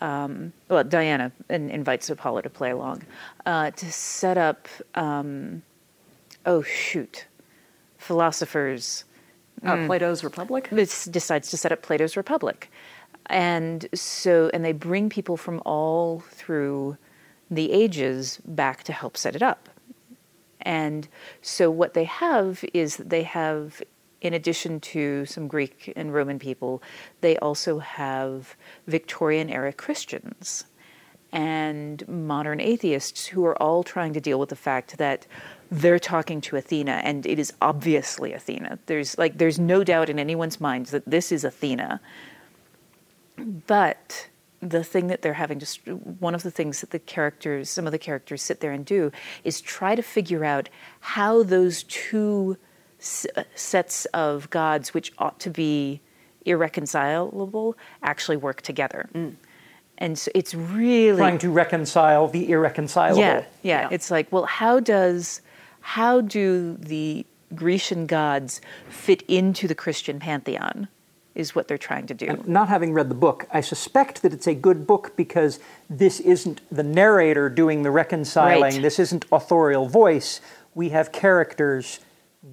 Um, 0.00 0.53
well, 0.69 0.85
Diana 0.85 1.33
invites 1.49 2.09
Apollo 2.09 2.43
to 2.43 2.50
play 2.50 2.71
along 2.71 3.03
uh, 3.47 3.71
to 3.73 3.93
set 3.93 4.38
up. 4.38 4.69
Um, 4.95 5.62
oh 6.47 6.62
shoot, 6.62 7.27
philosophers 7.99 9.05
uh, 9.65 9.75
mm. 9.75 9.87
Plato's 9.87 10.25
Republic? 10.25 10.69
It 10.71 11.07
decides 11.11 11.50
to 11.50 11.57
set 11.57 11.73
up 11.73 11.83
Plato's 11.83 12.17
Republic. 12.17 12.71
And 13.27 13.87
so, 13.95 14.50
and 14.55 14.65
they 14.65 14.73
bring 14.73 15.11
people 15.11 15.37
from 15.37 15.61
all 15.65 16.21
through 16.31 16.97
the 17.50 17.73
ages 17.73 18.41
back 18.45 18.85
to 18.85 18.93
help 18.93 19.17
set 19.17 19.37
it 19.37 19.43
up. 19.43 19.69
And 20.61 21.09
so, 21.43 21.71
what 21.71 21.95
they 21.95 22.05
have 22.05 22.65
is 22.75 22.97
they 22.97 23.23
have, 23.23 23.83
in 24.21 24.35
addition 24.35 24.81
to 24.81 25.25
some 25.27 25.49
Greek 25.49 25.93
and 25.97 26.13
Roman 26.13 26.39
people, 26.39 26.83
they 27.21 27.37
also 27.39 27.79
have 27.79 28.57
Victorian 28.87 29.49
era 29.49 29.73
Christians 29.73 30.65
and 31.33 32.07
modern 32.09 32.61
atheists 32.61 33.27
who 33.27 33.45
are 33.45 33.61
all 33.63 33.83
trying 33.83 34.15
to 34.15 34.21
deal 34.21 34.41
with 34.41 34.49
the 34.49 34.57
fact 34.57 34.97
that 34.99 35.27
they're 35.71 35.99
talking 35.99 36.41
to 36.41 36.57
Athena, 36.57 37.03
and 37.05 37.27
it 37.27 37.39
is 37.39 37.53
obviously 37.61 38.33
Athena. 38.33 38.79
There's 38.87 39.19
like 39.19 39.37
there's 39.37 39.59
no 39.59 39.85
doubt 39.85 40.09
in 40.09 40.19
anyone's 40.19 40.61
minds 40.61 40.91
that 40.91 41.05
this 41.05 41.31
is 41.31 41.45
Athena. 41.45 42.01
But 43.37 44.29
the 44.61 44.83
thing 44.83 45.07
that 45.09 45.23
they're 45.23 45.35
having 45.35 45.59
just 45.59 45.87
one 45.87 46.35
of 46.35 46.43
the 46.43 46.51
things 46.51 46.81
that 46.81 46.91
the 46.91 46.99
characters 46.99 47.71
some 47.71 47.87
of 47.87 47.93
the 47.93 47.99
characters 47.99 48.43
sit 48.43 48.61
there 48.61 48.73
and 48.73 48.85
do 48.85 49.13
is 49.45 49.61
try 49.61 49.95
to 49.95 50.03
figure 50.03 50.45
out 50.45 50.69
how 51.01 51.43
those 51.43 51.85
two 51.85 52.57
sets 52.99 54.05
of 54.07 54.50
gods 54.50 54.93
which 54.93 55.12
ought 55.19 55.38
to 55.38 55.50
be 55.50 56.00
irreconcilable 56.45 57.76
actually 58.02 58.37
work 58.37 58.61
together 58.62 59.09
mm. 59.14 59.35
and 59.99 60.19
so 60.19 60.31
it's 60.35 60.55
really 60.55 61.19
trying 61.19 61.38
to 61.38 61.50
reconcile 61.50 62.28
the 62.28 62.50
irreconcilable 62.50 63.21
yeah, 63.21 63.45
yeah 63.62 63.83
yeah 63.83 63.88
it's 63.90 64.11
like 64.11 64.31
well 64.33 64.45
how 64.45 64.81
does 64.81 65.43
how 65.81 66.21
do 66.21 66.76
the 66.78 67.25
Grecian 67.55 68.07
gods 68.07 68.61
fit 68.88 69.23
into 69.23 69.67
the 69.67 69.75
Christian 69.75 70.19
pantheon? 70.19 70.88
Is 71.35 71.55
what 71.55 71.69
they're 71.69 71.78
trying 71.78 72.07
to 72.09 72.14
do. 72.14 72.26
And 72.26 72.49
not 72.49 72.69
having 72.69 72.93
read 72.93 73.09
the 73.09 73.14
book, 73.14 73.47
I 73.52 73.61
suspect 73.61 74.23
that 74.23 74.33
it's 74.33 74.49
a 74.49 74.55
good 74.55 74.88
book 74.88 75.12
because 75.14 75.61
this 75.88 76.19
isn't 76.19 76.61
the 76.71 76.83
narrator 76.83 77.49
doing 77.49 77.85
the 77.85 77.93
reconciling. 77.93 78.61
Right. 78.61 78.83
This 78.83 78.99
isn't 78.99 79.25
authorial 79.31 79.88
voice. 79.88 80.40
We 80.75 80.88
have 80.88 81.12
characters 81.12 82.00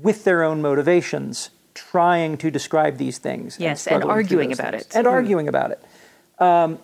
with 0.01 0.23
their 0.23 0.43
own 0.43 0.61
motivations 0.61 1.49
trying 1.73 2.37
to 2.37 2.49
describe 2.49 2.97
these 2.97 3.17
things. 3.17 3.57
Yes, 3.59 3.87
and, 3.87 4.01
and 4.01 4.11
arguing 4.11 4.51
about 4.51 4.71
things. 4.71 4.85
it. 4.85 4.95
And 4.95 5.05
mm-hmm. 5.05 5.13
arguing 5.13 5.47
about 5.47 5.71
it. 5.71 5.83
Um, 6.39 6.79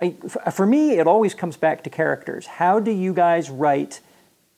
I, 0.00 0.10
for 0.50 0.66
me, 0.66 0.98
it 0.98 1.06
always 1.06 1.34
comes 1.34 1.56
back 1.56 1.84
to 1.84 1.90
characters. 1.90 2.46
How 2.46 2.80
do 2.80 2.90
you 2.90 3.14
guys 3.14 3.50
write 3.50 4.00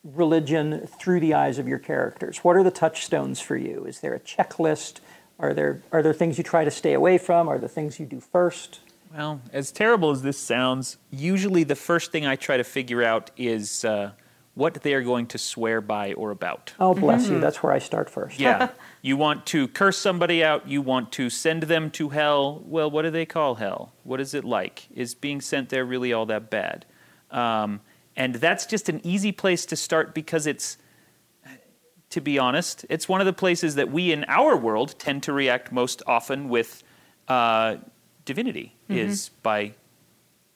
religion 0.03 0.87
through 0.99 1.21
the 1.21 1.35
eyes 1.35 1.59
of 1.59 1.69
your 1.69 1.79
characters? 1.79 2.39
What 2.39 2.57
are 2.57 2.63
the 2.63 2.71
touchstones 2.71 3.41
for 3.41 3.57
you? 3.57 3.85
Is 3.85 4.01
there 4.01 4.15
a 4.15 4.21
checklist? 4.21 5.01
Are 5.39 5.53
there 5.53 5.83
are 5.93 6.03
there 6.03 6.15
things 6.15 6.39
you 6.39 6.45
try 6.45 6.65
to 6.65 6.71
stay 6.71 6.93
away 6.93 7.19
from? 7.19 7.49
Are 7.49 7.59
there 7.59 7.69
things 7.69 7.99
you 7.99 8.07
do 8.07 8.21
first? 8.21 8.81
Well, 9.15 9.41
as 9.53 9.71
terrible 9.71 10.11
as 10.11 10.23
this 10.23 10.39
sounds, 10.39 10.97
usually 11.11 11.63
the 11.63 11.77
first 11.77 12.11
thing 12.11 12.27
I 12.27 12.37
try 12.37 12.57
to 12.57 12.65
figure 12.65 13.03
out 13.03 13.31
is 13.37 13.85
uh, 13.85 14.11
what 14.55 14.75
they 14.83 14.95
are 14.95 15.03
going 15.03 15.27
to 15.27 15.39
swear 15.39 15.81
by 15.81 16.13
or 16.13 16.31
about. 16.31 16.75
Oh, 16.79 16.95
bless 16.95 17.25
mm-hmm. 17.25 17.35
you. 17.35 17.41
That's 17.41 17.63
where 17.63 17.73
I 17.73 17.81
start 17.81 18.09
first. 18.09 18.39
Yeah. 18.39 18.69
you 19.03 19.17
want 19.17 19.47
to 19.47 19.67
curse 19.69 19.99
somebody 19.99 20.45
out. 20.45 20.69
You 20.69 20.81
want 20.81 21.11
to 21.13 21.29
send 21.29 21.65
them 21.65 21.91
to 21.93 22.11
hell. 22.11 22.63
Well, 22.65 22.91
what 22.91 23.03
do 23.03 23.11
they 23.11 23.27
call 23.27 23.57
hell? 23.57 23.93
What 24.05 24.21
is 24.21 24.33
it 24.33 24.45
like? 24.45 24.87
Is 24.95 25.15
being 25.15 25.41
sent 25.41 25.71
there 25.71 25.85
really 25.85 26.13
all 26.13 26.27
that 26.27 26.51
bad? 26.51 26.87
Um, 27.33 27.81
and 28.17 28.37
that's 28.37 28.65
just 28.65 28.89
an 28.89 29.01
easy 29.05 29.33
place 29.33 29.67
to 29.67 29.77
start 29.77 30.15
because 30.15 30.47
it's, 30.47 30.79
to 32.11 32.21
be 32.21 32.39
honest, 32.39 32.87
it's 32.89 33.09
one 33.09 33.21
of 33.21 33.27
the 33.27 33.33
places 33.33 33.75
that 33.75 33.91
we 33.91 34.13
in 34.13 34.25
our 34.29 34.57
world 34.57 34.95
tend 35.01 35.25
to 35.25 35.33
react 35.33 35.73
most 35.73 36.01
often 36.07 36.49
with 36.49 36.85
uh, 37.27 37.77
divinity, 38.25 38.77
mm-hmm. 38.89 38.99
is 38.99 39.31
by 39.43 39.75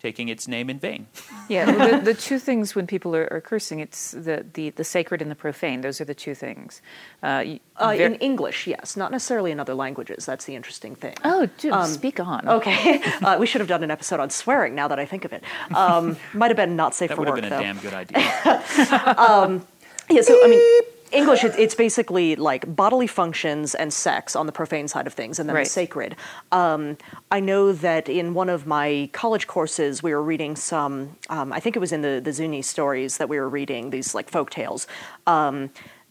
taking 0.00 0.28
its 0.28 0.46
name 0.46 0.70
in 0.70 0.78
vain. 0.78 1.06
Yeah, 1.48 1.74
well, 1.74 1.98
the, 2.00 2.12
the, 2.12 2.14
two 2.14 2.38
things 2.38 2.74
when 2.74 2.86
people 2.86 3.16
are, 3.16 3.26
are, 3.32 3.40
cursing, 3.40 3.80
it's 3.80 4.10
the, 4.10 4.44
the, 4.52 4.68
the 4.68 4.84
sacred 4.84 5.22
and 5.22 5.30
the 5.30 5.34
profane. 5.34 5.80
Those 5.80 5.98
are 5.98 6.04
the 6.04 6.14
two 6.14 6.34
things. 6.34 6.82
Uh, 7.22 7.56
uh, 7.82 7.94
in 7.96 8.16
English, 8.16 8.66
yes, 8.66 8.98
not 8.98 9.10
necessarily 9.10 9.50
in 9.50 9.58
other 9.58 9.72
languages. 9.72 10.26
That's 10.26 10.44
the 10.44 10.54
interesting 10.54 10.94
thing. 10.94 11.14
Oh, 11.24 11.48
dude, 11.56 11.72
um, 11.72 11.86
speak 11.86 12.20
on. 12.20 12.46
Okay, 12.46 13.00
uh, 13.22 13.38
we 13.40 13.46
should 13.46 13.62
have 13.62 13.68
done 13.68 13.82
an 13.82 13.90
episode 13.90 14.20
on 14.20 14.28
swearing. 14.28 14.74
Now 14.74 14.88
that 14.88 14.98
I 14.98 15.06
think 15.06 15.24
of 15.24 15.32
it, 15.32 15.42
um, 15.74 16.18
might 16.34 16.48
have 16.48 16.56
been 16.58 16.76
not 16.76 16.94
safe 16.94 17.08
that 17.08 17.14
for 17.14 17.22
work. 17.22 17.40
That 17.40 17.44
would 17.44 17.44
have 17.44 17.58
been 17.58 17.60
a 17.60 17.72
damn 17.72 17.78
good 17.78 17.94
idea. 17.94 19.14
um, 19.16 19.66
yeah, 20.10 20.20
so 20.20 20.38
I 20.44 20.48
mean 20.48 20.82
English, 21.12 21.44
it's 21.44 21.74
basically 21.74 22.36
like 22.36 22.74
bodily 22.74 23.06
functions 23.06 23.74
and 23.74 23.92
sex 23.92 24.36
on 24.36 24.46
the 24.46 24.52
profane 24.52 24.88
side 24.88 25.06
of 25.06 25.14
things, 25.14 25.38
and 25.38 25.48
then 25.48 25.56
right. 25.56 25.64
the 25.64 25.70
sacred. 25.70 26.16
Um, 26.52 26.96
I 27.30 27.40
know 27.40 27.72
that 27.72 28.08
in 28.08 28.34
one 28.34 28.48
of 28.48 28.66
my 28.66 29.08
college 29.12 29.46
courses, 29.46 30.02
we 30.02 30.12
were 30.12 30.22
reading 30.22 30.56
some. 30.56 31.16
Um, 31.28 31.52
I 31.52 31.60
think 31.60 31.76
it 31.76 31.80
was 31.80 31.92
in 31.92 32.02
the 32.02 32.20
the 32.22 32.32
Zuni 32.32 32.62
stories 32.62 33.18
that 33.18 33.28
we 33.28 33.38
were 33.38 33.48
reading 33.48 33.90
these 33.90 34.14
like 34.14 34.28
folk 34.30 34.50
tales. 34.50 34.86
Um, 35.26 35.70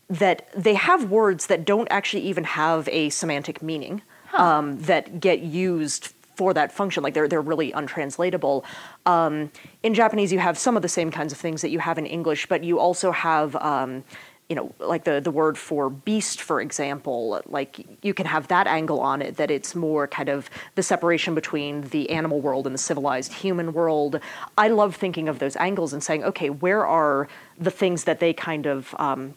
that 0.10 0.50
they 0.56 0.76
have 0.76 1.12
words 1.12 1.48
that 1.48 1.66
don't 1.66 1.88
actually 1.92 2.24
even 2.24 2.46
have 2.46 2.88
a 2.90 3.10
semantic 3.10 3.62
meaning 3.62 4.02
huh. 4.28 4.42
Um, 4.42 4.80
that 4.80 5.20
get 5.20 5.42
used 5.42 6.14
for 6.38 6.54
that 6.54 6.72
function. 6.72 7.02
Like 7.04 7.16
they're 7.16 7.28
they're 7.28 7.42
really 7.42 7.72
untranslatable. 7.72 8.64
Um, 9.06 9.52
in 9.82 9.94
Japanese, 9.94 10.32
you 10.32 10.40
have 10.40 10.58
some 10.58 10.76
of 10.76 10.84
the 10.84 10.90
same 10.90 11.12
kinds 11.12 11.34
of 11.34 11.40
things 11.40 11.62
that 11.64 11.70
you 11.70 11.80
have 11.80 11.98
in 11.98 12.06
English, 12.06 12.46
but 12.48 12.64
you 12.64 12.80
also 12.80 13.12
have 13.12 13.56
um, 13.56 14.04
you 14.50 14.56
know, 14.56 14.74
like 14.80 15.04
the, 15.04 15.20
the 15.20 15.32
word 15.32 15.58
for 15.58 15.90
beast, 15.90 16.42
for 16.42 16.62
example, 16.62 17.42
like 17.48 17.86
you 18.02 18.14
can 18.14 18.26
have 18.26 18.48
that 18.48 18.66
angle 18.66 19.02
on 19.02 19.22
it, 19.22 19.36
that 19.36 19.52
it's 19.52 19.76
more 19.76 20.08
kind 20.08 20.30
of 20.30 20.50
the 20.76 20.84
separation 20.84 21.36
between 21.36 21.82
the 21.90 22.10
animal 22.10 22.40
world 22.40 22.66
and 22.66 22.74
the 22.74 22.80
civilized 22.80 23.34
human 23.34 23.74
world. 23.74 24.22
I 24.58 24.70
love 24.70 24.96
thinking 24.96 25.28
of 25.28 25.40
those 25.40 25.58
angles 25.58 25.92
and 25.92 26.02
saying, 26.02 26.24
okay, 26.24 26.50
where 26.50 26.86
are 26.86 27.28
the 27.60 27.72
things 27.72 28.06
that 28.06 28.22
they 28.22 28.32
kind 28.32 28.68
of, 28.68 28.96
um, 29.00 29.34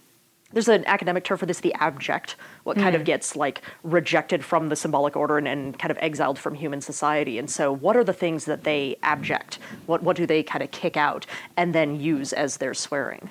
there's 0.53 0.69
an 0.69 0.85
academic 0.87 1.25
term 1.25 1.39
for 1.39 1.47
this, 1.47 1.59
the 1.59 1.75
abject, 1.75 2.37
what 2.63 2.77
kind 2.77 2.95
mm. 2.95 3.01
of 3.01 3.05
gets 3.05 3.35
like 3.35 3.63
rejected 3.83 4.45
from 4.45 4.69
the 4.69 4.77
symbolic 4.77 5.17
order 5.17 5.39
and, 5.39 5.49
and, 5.49 5.79
kind 5.79 5.91
of 5.91 5.99
exiled 6.01 6.39
from 6.39 6.55
human 6.55 6.81
society. 6.81 7.39
And 7.39 7.49
so, 7.49 7.73
what 7.73 7.97
are 7.97 8.03
the 8.03 8.13
things 8.13 8.47
that 8.47 8.65
they 8.65 8.97
abject? 9.03 9.61
What, 9.87 10.03
what 10.03 10.17
do 10.17 10.27
they 10.27 10.43
kind 10.43 10.63
of 10.63 10.73
kick 10.73 10.97
out 10.97 11.25
and 11.57 11.73
then 11.73 12.01
use 12.01 12.33
as 12.33 12.57
their 12.57 12.75
swearing? 12.75 13.31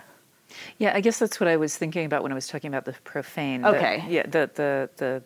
Yeah, 0.77 0.91
I 0.96 1.01
guess 1.01 1.20
that's 1.20 1.39
what 1.39 1.48
I 1.48 1.58
was 1.58 1.75
thinking 1.77 2.06
about 2.06 2.24
when 2.24 2.32
I 2.32 2.36
was 2.36 2.48
talking 2.48 2.70
about 2.70 2.86
the 2.86 2.94
profane. 3.03 3.62
the- 3.62 3.70
Okay. 3.70 4.03
yeah, 4.10 4.24
the 4.24 4.50
the 4.53 4.89
the 4.98 5.24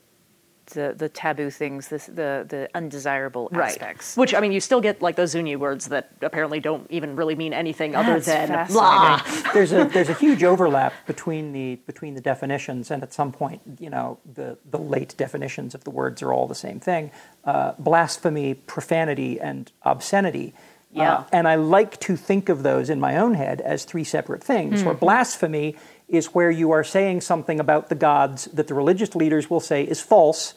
the, 0.68 0.94
the 0.98 1.10
taboo 1.10 1.50
things, 1.50 1.90
this, 1.90 2.06
the 2.06 2.46
the 2.48 2.70
undesirable 2.74 3.50
aspects. 3.54 4.16
Which 4.16 4.34
I 4.34 4.40
mean, 4.40 4.54
you 4.54 4.62
still 4.62 4.80
get 4.80 5.02
like 5.02 5.18
those 5.18 5.32
Zuni 5.32 5.58
words 5.58 5.90
that 5.90 6.12
apparently 6.22 6.62
don't 6.62 6.90
even 6.90 7.18
really 7.18 7.36
mean 7.36 7.54
anything 7.54 7.96
other 7.98 8.20
than 8.20 8.48
fascinating. 8.48 8.74
blah. 8.74 9.52
there's 9.54 9.74
a 9.74 9.84
there's 9.86 10.08
a 10.10 10.14
huge 10.14 10.42
overlap 10.44 10.94
between 11.06 11.52
the 11.52 11.76
between 11.86 12.14
the 12.16 12.22
definitions, 12.22 12.92
and 12.92 13.04
at 13.04 13.12
some 13.14 13.32
point, 13.34 13.62
you 13.78 13.90
know, 13.90 14.20
the 14.36 14.58
the 14.72 14.80
late 14.80 15.14
definitions 15.18 15.76
of 15.76 15.84
the 15.84 15.90
words 15.92 16.22
are 16.22 16.32
all 16.32 16.48
the 16.48 16.56
same 16.56 16.80
thing: 16.80 17.12
uh, 17.44 17.74
blasphemy, 17.78 18.54
profanity, 18.54 19.40
and 19.42 19.72
obscenity. 19.84 20.54
Yeah. 20.94 21.14
Uh, 21.14 21.26
and 21.32 21.48
I 21.48 21.56
like 21.56 22.00
to 22.02 22.16
think 22.16 22.50
of 22.50 22.64
those 22.64 22.90
in 22.90 23.00
my 23.00 23.18
own 23.18 23.34
head 23.34 23.62
as 23.62 23.84
three 23.84 24.04
separate 24.04 24.44
things. 24.44 24.80
Mm-hmm. 24.80 24.86
Where 24.86 24.96
blasphemy 24.96 25.76
is 26.08 26.28
where 26.28 26.52
you 26.52 26.72
are 26.72 26.84
saying 26.84 27.22
something 27.22 27.60
about 27.60 27.90
the 27.90 27.96
gods 27.96 28.46
that 28.46 28.68
the 28.68 28.74
religious 28.74 29.16
leaders 29.16 29.50
will 29.50 29.60
say 29.60 29.84
is 29.84 30.02
false, 30.02 30.54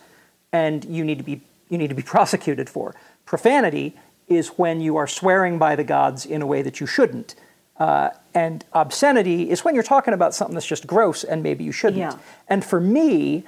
and 0.52 0.84
you 0.84 1.04
need 1.04 1.18
to 1.18 1.24
be 1.24 1.40
you 1.68 1.78
need 1.78 1.88
to 1.88 1.94
be 1.94 2.02
prosecuted 2.14 2.68
for. 2.68 2.94
Profanity 3.24 3.96
is 4.28 4.48
when 4.48 4.80
you 4.80 4.96
are 4.96 5.06
swearing 5.06 5.58
by 5.58 5.76
the 5.76 5.84
gods 5.84 6.26
in 6.26 6.42
a 6.42 6.46
way 6.46 6.62
that 6.62 6.80
you 6.80 6.86
shouldn't. 6.86 7.34
Uh, 7.78 8.10
and 8.34 8.64
obscenity 8.72 9.50
is 9.50 9.64
when 9.64 9.74
you're 9.74 9.84
talking 9.84 10.14
about 10.14 10.34
something 10.34 10.54
that's 10.54 10.66
just 10.66 10.86
gross 10.86 11.22
and 11.24 11.42
maybe 11.42 11.62
you 11.62 11.72
shouldn't. 11.72 12.00
Yeah. 12.00 12.18
And 12.48 12.64
for 12.64 12.80
me, 12.80 13.44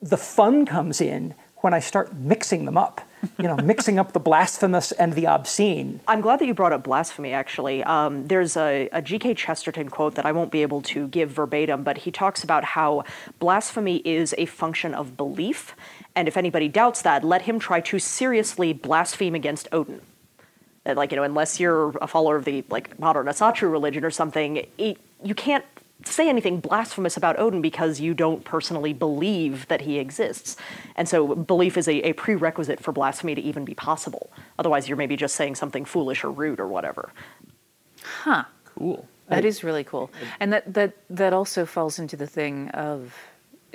the 0.00 0.16
fun 0.16 0.66
comes 0.66 1.00
in 1.00 1.34
when 1.58 1.72
I 1.72 1.80
start 1.80 2.14
mixing 2.14 2.64
them 2.64 2.76
up. 2.76 3.00
You 3.38 3.46
know, 3.46 3.56
mixing 3.56 3.98
up 3.98 4.12
the 4.12 4.20
blasphemous 4.20 4.92
and 4.92 5.12
the 5.12 5.26
obscene. 5.26 6.00
I'm 6.08 6.20
glad 6.20 6.40
that 6.40 6.46
you 6.46 6.54
brought 6.54 6.72
up 6.72 6.82
blasphemy, 6.82 7.32
actually. 7.32 7.84
Um, 7.84 8.26
there's 8.26 8.56
a, 8.56 8.88
a 8.92 9.00
G.K. 9.00 9.34
Chesterton 9.34 9.88
quote 9.88 10.16
that 10.16 10.26
I 10.26 10.32
won't 10.32 10.50
be 10.50 10.62
able 10.62 10.82
to 10.82 11.06
give 11.08 11.30
verbatim, 11.30 11.84
but 11.84 11.98
he 11.98 12.10
talks 12.10 12.42
about 12.42 12.64
how 12.64 13.04
blasphemy 13.38 13.98
is 13.98 14.34
a 14.38 14.46
function 14.46 14.92
of 14.94 15.16
belief, 15.16 15.76
and 16.16 16.26
if 16.26 16.36
anybody 16.36 16.68
doubts 16.68 17.02
that, 17.02 17.22
let 17.22 17.42
him 17.42 17.58
try 17.58 17.80
to 17.80 17.98
seriously 17.98 18.72
blaspheme 18.72 19.34
against 19.34 19.68
Odin. 19.72 20.00
Like, 20.84 21.12
you 21.12 21.16
know, 21.16 21.22
unless 21.22 21.60
you're 21.60 21.90
a 21.98 22.08
follower 22.08 22.36
of 22.36 22.44
the, 22.44 22.64
like, 22.68 22.98
modern 22.98 23.26
Asatru 23.26 23.70
religion 23.70 24.04
or 24.04 24.10
something, 24.10 24.66
it, 24.78 24.98
you 25.22 25.34
can't 25.34 25.64
say 26.04 26.28
anything 26.28 26.60
blasphemous 26.60 27.16
about 27.16 27.38
Odin 27.38 27.60
because 27.60 28.00
you 28.00 28.14
don't 28.14 28.44
personally 28.44 28.92
believe 28.92 29.68
that 29.68 29.82
he 29.82 29.98
exists. 29.98 30.56
And 30.96 31.08
so 31.08 31.34
belief 31.34 31.76
is 31.76 31.88
a, 31.88 32.08
a 32.08 32.12
prerequisite 32.12 32.80
for 32.80 32.92
blasphemy 32.92 33.34
to 33.34 33.40
even 33.40 33.64
be 33.64 33.74
possible. 33.74 34.30
Otherwise, 34.58 34.88
you're 34.88 34.96
maybe 34.96 35.16
just 35.16 35.34
saying 35.34 35.54
something 35.54 35.84
foolish 35.84 36.24
or 36.24 36.30
rude 36.30 36.60
or 36.60 36.68
whatever. 36.68 37.12
Huh. 38.02 38.44
Cool. 38.64 39.06
That 39.28 39.44
is 39.44 39.64
really 39.64 39.84
cool, 39.84 40.10
and 40.40 40.52
that 40.52 40.74
that 40.74 40.94
that 41.08 41.32
also 41.32 41.64
falls 41.64 41.98
into 41.98 42.16
the 42.16 42.26
thing 42.26 42.68
of 42.70 43.14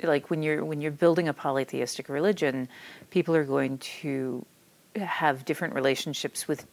like 0.02 0.30
when 0.30 0.42
you're 0.42 0.64
when 0.64 0.80
you're 0.80 0.92
building 0.92 1.26
a 1.26 1.34
polytheistic 1.34 2.08
religion, 2.08 2.68
people 3.10 3.34
are 3.34 3.44
going 3.44 3.78
to 3.78 4.44
have 4.96 5.44
different 5.44 5.74
relationships 5.74 6.46
with 6.46 6.66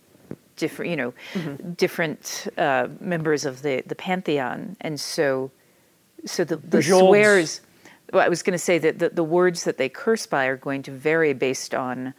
different 0.55 0.89
you 0.91 0.97
know 0.97 1.13
different 1.75 2.47
uh, 2.57 2.87
members 2.99 3.45
of 3.45 3.61
the 3.61 3.83
the 3.85 3.95
pantheon, 3.95 4.75
and 4.81 4.99
so 4.99 5.51
so 6.25 6.43
the 6.43 6.57
the 6.57 6.81
swears. 6.81 7.61
Well, 8.13 8.23
I 8.23 8.29
was 8.29 8.43
going 8.43 8.53
to 8.53 8.63
say 8.63 8.77
that 8.77 8.99
the, 8.99 9.09
the 9.09 9.23
words 9.23 9.63
that 9.63 9.77
they 9.77 9.89
curse 9.89 10.27
by 10.27 10.45
are 10.45 10.57
going 10.57 10.83
to 10.83 10.91
vary 10.91 11.33
based 11.33 11.73
on 11.73 12.13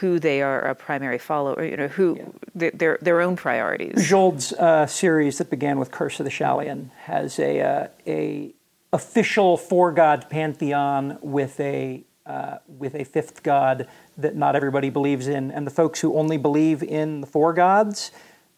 who 0.00 0.18
they 0.18 0.42
are 0.42 0.60
a 0.60 0.74
primary 0.74 1.18
follower, 1.18 1.64
you 1.64 1.76
know, 1.76 1.88
who 1.88 2.34
their, 2.54 2.70
their 2.72 2.98
their 3.00 3.20
own 3.20 3.36
priorities. 3.36 4.06
Jold's 4.08 4.52
uh, 4.52 4.86
series 4.86 5.38
that 5.38 5.48
began 5.48 5.78
with 5.78 5.90
Curse 5.90 6.20
of 6.20 6.24
the 6.24 6.30
Chalion 6.30 6.90
has 7.04 7.38
a 7.38 7.60
uh, 7.60 7.88
a 8.06 8.54
official 8.92 9.56
four 9.56 9.92
god 9.92 10.28
pantheon 10.28 11.18
with 11.22 11.58
a 11.60 12.04
uh, 12.26 12.58
with 12.66 12.94
a 12.94 13.04
fifth 13.04 13.42
god 13.42 13.86
that 14.16 14.34
not 14.36 14.56
everybody 14.56 14.90
believes 14.90 15.26
in, 15.28 15.50
and 15.50 15.66
the 15.66 15.70
folks 15.70 16.00
who 16.00 16.16
only 16.16 16.36
believe 16.36 16.82
in 16.82 17.20
the 17.20 17.26
four 17.26 17.52
gods, 17.52 18.10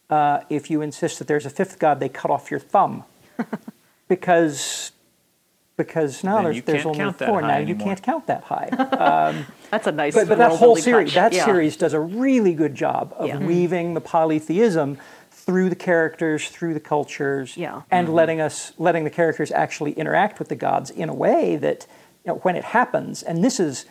uh, 0.09 0.39
if 0.49 0.69
you 0.69 0.81
insist 0.81 1.19
that 1.19 1.27
there's 1.27 1.45
a 1.45 1.49
fifth 1.49 1.79
god, 1.79 1.99
they 1.99 2.09
cut 2.09 2.31
off 2.31 2.49
your 2.49 2.59
thumb 2.59 3.03
because 4.07 4.91
because 5.77 6.25
now 6.25 6.35
Then 6.41 6.43
there's 6.51 6.63
there's 6.63 6.85
only 6.85 7.13
four 7.13 7.41
high 7.41 7.61
now 7.61 7.67
you 7.67 7.75
can't 7.75 8.01
count 8.03 8.27
that 8.27 8.43
high. 8.43 8.67
That's 9.71 9.87
a 9.87 9.91
nice. 9.93 10.13
But, 10.13 10.27
but 10.27 10.37
that 10.37 10.51
whole 10.51 10.75
series, 10.75 11.13
touch. 11.13 11.15
that 11.15 11.33
Yeah. 11.33 11.45
series 11.45 11.77
does 11.77 11.93
a 11.93 11.99
really 12.01 12.53
good 12.53 12.75
job 12.75 13.13
of 13.17 13.27
Yeah. 13.29 13.37
weaving 13.37 13.93
the 13.93 14.01
polytheism 14.01 14.97
through 15.31 15.69
the 15.69 15.75
characters, 15.77 16.49
through 16.49 16.73
the 16.73 16.81
cultures, 16.81 17.55
Yeah. 17.55 17.83
and 17.89 18.13
letting 18.13 18.41
us 18.41 18.73
letting 18.77 19.05
the 19.05 19.09
characters 19.09 19.51
actually 19.51 19.93
interact 19.93 20.37
with 20.37 20.49
the 20.49 20.55
gods 20.55 20.89
in 20.89 21.07
a 21.07 21.13
way 21.13 21.55
that 21.55 21.87
you 22.25 22.33
know, 22.33 22.39
when 22.39 22.57
it 22.57 22.65
happens, 22.65 23.23
and 23.23 23.41
this 23.41 23.57
is 23.59 23.85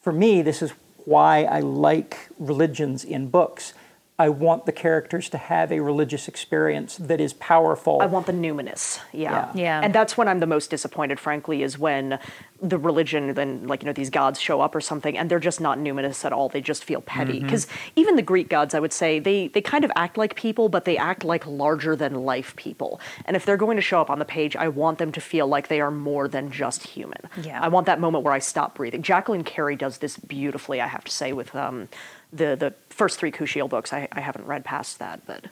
for 0.00 0.12
me, 0.12 0.42
this 0.42 0.60
is 0.60 0.72
why 1.04 1.44
I 1.44 1.60
like 1.60 2.28
religions 2.38 3.04
in 3.04 3.28
books. 3.28 3.72
I 4.20 4.30
want 4.30 4.66
the 4.66 4.72
characters 4.72 5.28
to 5.30 5.38
have 5.38 5.70
a 5.70 5.78
religious 5.78 6.26
experience 6.26 6.96
that 6.96 7.20
is 7.20 7.34
powerful. 7.34 8.02
I 8.02 8.06
want 8.06 8.26
the 8.26 8.32
numinous, 8.32 8.98
yeah. 9.12 9.52
Yeah. 9.52 9.52
Yeah. 9.54 9.80
And 9.82 9.94
that's 9.94 10.16
when 10.16 10.26
I'm 10.26 10.40
the 10.40 10.46
most 10.46 10.70
disappointed, 10.70 11.20
frankly, 11.20 11.62
is 11.62 11.78
when 11.78 12.18
the 12.60 12.78
religion, 12.78 13.34
then 13.34 13.68
like 13.68 13.82
you 13.82 13.86
know 13.86 13.92
these 13.92 14.10
gods 14.10 14.40
show 14.40 14.60
up 14.60 14.74
or 14.74 14.80
something, 14.80 15.16
and 15.16 15.30
they're 15.30 15.38
just 15.38 15.60
not 15.60 15.78
numinous 15.78 16.24
at 16.24 16.32
all. 16.32 16.48
They 16.48 16.60
just 16.60 16.82
feel 16.84 17.00
petty. 17.00 17.38
Because 17.38 17.68
even 17.94 18.16
the 18.16 18.22
Greek 18.22 18.48
gods, 18.48 18.74
I 18.74 18.80
would 18.80 18.92
say, 18.92 19.20
they 19.20 19.48
they 19.48 19.60
kind 19.60 19.84
of 19.84 19.92
act 19.94 20.18
like 20.18 20.34
people, 20.34 20.68
but 20.68 20.84
they 20.84 20.96
act 20.96 21.22
like 21.22 21.46
larger 21.46 21.94
than 21.94 22.14
life 22.14 22.56
people. 22.56 23.00
And 23.24 23.36
if 23.36 23.44
they're 23.44 23.56
going 23.56 23.76
to 23.76 23.82
show 23.82 24.00
up 24.00 24.10
on 24.10 24.18
the 24.18 24.24
page, 24.24 24.56
I 24.56 24.66
want 24.66 24.98
them 24.98 25.12
to 25.12 25.20
feel 25.20 25.46
like 25.46 25.68
they 25.68 25.80
are 25.80 25.92
more 25.92 26.26
than 26.26 26.50
just 26.50 26.82
human. 26.82 27.20
Yeah. 27.40 27.60
I 27.62 27.68
want 27.68 27.86
that 27.86 28.00
moment 28.00 28.24
where 28.24 28.34
I 28.34 28.40
stop 28.40 28.74
breathing. 28.74 29.02
Jacqueline 29.02 29.44
Carey 29.44 29.76
does 29.76 29.98
this 29.98 30.16
beautifully, 30.16 30.80
I 30.80 30.88
have 30.88 31.04
to 31.04 31.12
say, 31.12 31.32
with 31.32 31.54
um, 31.54 31.88
the 32.32 32.56
the 32.56 32.74
first 32.90 33.18
three 33.18 33.32
Kushiel 33.32 33.68
books. 33.68 33.92
I, 33.92 34.08
I 34.12 34.20
haven't 34.20 34.46
read 34.46 34.64
past 34.64 34.98
that, 34.98 35.26
but. 35.26 35.46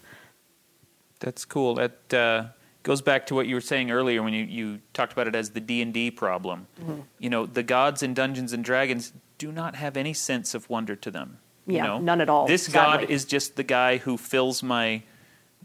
That's 1.19 1.45
cool. 1.47 1.77
That 1.77 2.13
uh, 2.15 2.45
goes 2.83 3.01
back 3.01 3.27
to 3.29 3.35
what 3.35 3.47
you 3.47 3.55
were 3.55 3.61
saying 3.63 3.91
earlier 3.91 4.23
when 4.23 4.35
you, 4.35 4.45
you 4.45 4.81
talked 4.93 5.13
about 5.15 5.27
it 5.27 5.35
as 5.35 5.51
the 5.51 5.61
D 5.61 5.81
and 5.81 5.93
D 5.95 6.11
problem. 6.11 6.67
Mm-hmm. 6.81 7.01
You 7.19 7.31
know, 7.31 7.47
the 7.47 7.63
gods 7.63 8.03
in 8.03 8.13
Dungeons 8.13 8.53
and 8.53 8.63
Dragons 8.63 9.13
do 9.39 9.51
not 9.51 9.77
have 9.77 9.97
any 9.97 10.13
sense 10.13 10.55
of 10.55 10.69
wonder 10.69 10.95
to 10.97 11.11
them. 11.11 11.39
you 11.67 11.77
Yeah, 11.77 11.85
know? 11.85 11.99
none 12.01 12.21
at 12.21 12.29
all, 12.29 12.47
This 12.47 12.69
god 12.69 13.05
is 13.05 13.25
just 13.25 13.57
the 13.57 13.63
guy 13.63 13.97
who 13.97 14.19
fills 14.19 14.63
my 14.63 15.03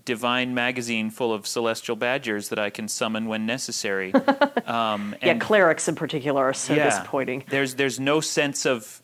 divine 0.05 0.53
magazine 0.53 1.09
full 1.09 1.33
of 1.33 1.45
celestial 1.45 1.95
badgers 1.95 2.49
that 2.49 2.59
I 2.59 2.69
can 2.69 2.87
summon 2.87 3.27
when 3.27 3.45
necessary. 3.45 4.13
um, 4.65 5.15
Yeah, 5.21 5.37
clerics 5.37 5.87
in 5.87 5.95
particular 5.95 6.43
are 6.43 6.53
so 6.53 6.73
yeah, 6.73 6.85
disappointing. 6.85 7.43
There's 7.49 7.75
there's 7.75 7.99
no 7.99 8.21
sense 8.21 8.65
of 8.65 9.00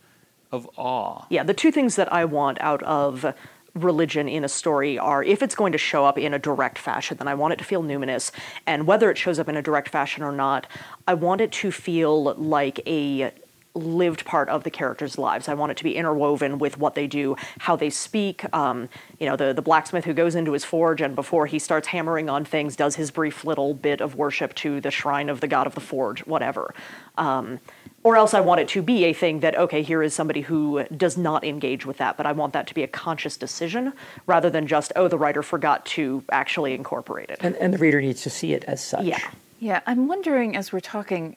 of 0.52 0.70
awe. 0.78 1.26
Yeah, 1.30 1.44
the 1.44 1.54
two 1.54 1.72
things 1.72 1.96
that 1.96 2.12
I 2.12 2.26
want 2.26 2.60
out 2.62 2.84
of 2.84 3.34
religion 3.74 4.28
in 4.28 4.44
a 4.44 4.50
story 4.50 4.98
are 4.98 5.24
if 5.24 5.42
it's 5.42 5.56
going 5.56 5.72
to 5.72 5.78
show 5.78 6.06
up 6.06 6.18
in 6.18 6.34
a 6.34 6.40
direct 6.40 6.78
fashion, 6.78 7.18
then 7.18 7.28
I 7.28 7.36
want 7.36 7.54
it 7.54 7.58
to 7.58 7.66
feel 7.66 7.84
numinous. 7.84 8.32
And 8.66 8.88
whether 8.88 9.10
it 9.12 9.18
shows 9.18 9.40
up 9.40 9.50
in 9.50 9.56
a 9.56 9.62
direct 9.62 9.90
fashion 9.90 10.24
or 10.24 10.32
not, 10.32 10.68
I 11.08 11.14
want 11.14 11.42
it 11.42 11.52
to 11.54 11.72
feel 11.72 12.34
like 12.36 12.80
a 12.88 13.32
lived 13.78 14.26
part 14.26 14.50
of 14.50 14.64
the 14.64 14.72
characters' 14.72 15.18
lives. 15.18 15.48
I 15.48 15.54
want 15.54 15.72
it 15.72 15.78
to 15.78 15.84
be 15.84 15.96
interwoven 15.96 16.58
with 16.58 16.78
what 16.80 16.96
they 16.96 17.06
do, 17.06 17.36
how 17.60 17.76
they 17.76 17.92
speak. 17.92 18.44
Um, 18.54 18.90
you 19.20 19.28
know, 19.28 19.36
the, 19.36 19.54
the 19.54 19.62
blacksmith 19.62 20.06
who 20.06 20.14
goes 20.14 20.34
into 20.34 20.54
his 20.54 20.66
forge 20.66 21.00
and 21.00 21.16
before 21.16 21.46
he 21.46 21.60
starts 21.60 21.88
hammering 21.90 22.30
on 22.30 22.44
things 22.44 22.76
does 22.76 22.96
his 22.96 23.12
brief 23.12 23.46
little 23.46 23.76
bit 23.76 24.02
of 24.02 24.16
worship 24.16 24.56
to 24.56 24.82
the 24.82 24.90
shrine 24.90 25.30
of 25.30 25.42
the 25.42 25.48
god 25.48 25.68
of 25.68 25.76
the 25.76 25.82
forge, 25.82 26.26
whatever. 26.26 26.74
Um, 27.18 27.60
or 28.08 28.16
else 28.16 28.34
I 28.34 28.40
want 28.40 28.62
it 28.62 28.70
to 28.70 28.82
be 28.82 29.04
a 29.04 29.12
thing 29.12 29.42
that, 29.42 29.58
okay, 29.58 29.82
here 29.82 30.02
is 30.02 30.14
somebody 30.14 30.40
who 30.40 30.86
does 30.86 31.18
not 31.18 31.44
engage 31.44 31.86
with 31.86 31.98
that, 31.98 32.16
but 32.16 32.26
I 32.26 32.32
want 32.32 32.54
that 32.54 32.66
to 32.68 32.74
be 32.74 32.82
a 32.82 32.88
conscious 32.88 33.36
decision 33.36 33.92
rather 34.26 34.50
than 34.50 34.66
just, 34.66 34.94
oh, 34.96 35.10
the 35.10 35.18
writer 35.18 35.44
forgot 35.44 35.86
to 35.98 36.24
actually 36.32 36.74
incorporate 36.74 37.30
it. 37.30 37.40
and, 37.42 37.58
and 37.58 37.74
the 37.74 37.78
reader 37.78 38.00
needs 38.00 38.22
to 38.22 38.30
see 38.30 38.54
it 38.54 38.64
as 38.64 38.82
such. 38.82 39.04
Yeah. 39.04 39.20
Yeah, 39.60 39.82
I'm 39.86 40.08
wondering 40.08 40.56
as 40.56 40.72
we're 40.72 40.80
talking 40.80 41.36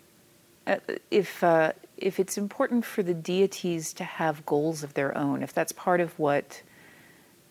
uh, 0.68 0.76
if 1.10 1.42
uh, 1.42 1.72
if 1.96 2.20
it's 2.20 2.38
important 2.38 2.84
for 2.84 3.02
the 3.02 3.14
deities 3.14 3.92
to 3.94 4.04
have 4.04 4.46
goals 4.46 4.84
of 4.84 4.94
their 4.94 5.16
own, 5.18 5.42
if 5.42 5.52
that's 5.52 5.72
part 5.72 6.00
of 6.00 6.16
what 6.20 6.62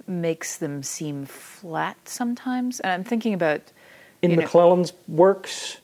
makes 0.07 0.55
them 0.57 0.81
seem 0.81 1.25
flat 1.25 1.97
sometimes. 2.07 2.79
And 2.79 2.91
I'm 2.93 3.03
thinking 3.03 3.33
about 3.33 3.61
In 4.21 4.29
you 4.31 4.37
know- 4.37 4.43
McClellan's 4.43 4.93
works, 5.09 5.79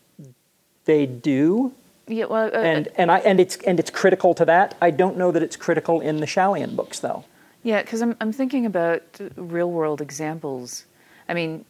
they 0.85 1.05
do, 1.05 1.73
yeah, 2.07 2.25
well, 2.25 2.47
uh, 2.53 2.57
and 2.57 2.87
and 2.95 3.11
I 3.11 3.19
and 3.19 3.39
it's 3.39 3.57
and 3.57 3.79
it's 3.79 3.89
critical 3.89 4.33
to 4.35 4.45
that. 4.45 4.75
I 4.81 4.91
don't 4.91 5.17
know 5.17 5.31
that 5.31 5.41
it's 5.43 5.55
critical 5.55 6.01
in 6.01 6.17
the 6.17 6.27
Chalion 6.27 6.75
books, 6.75 6.99
though. 6.99 7.25
Yeah, 7.63 7.81
because 7.81 8.01
I'm 8.01 8.15
I'm 8.21 8.31
thinking 8.31 8.65
about 8.65 9.01
real 9.35 9.71
world 9.71 10.01
examples. 10.01 10.85
I 11.27 11.33
mean, 11.33 11.65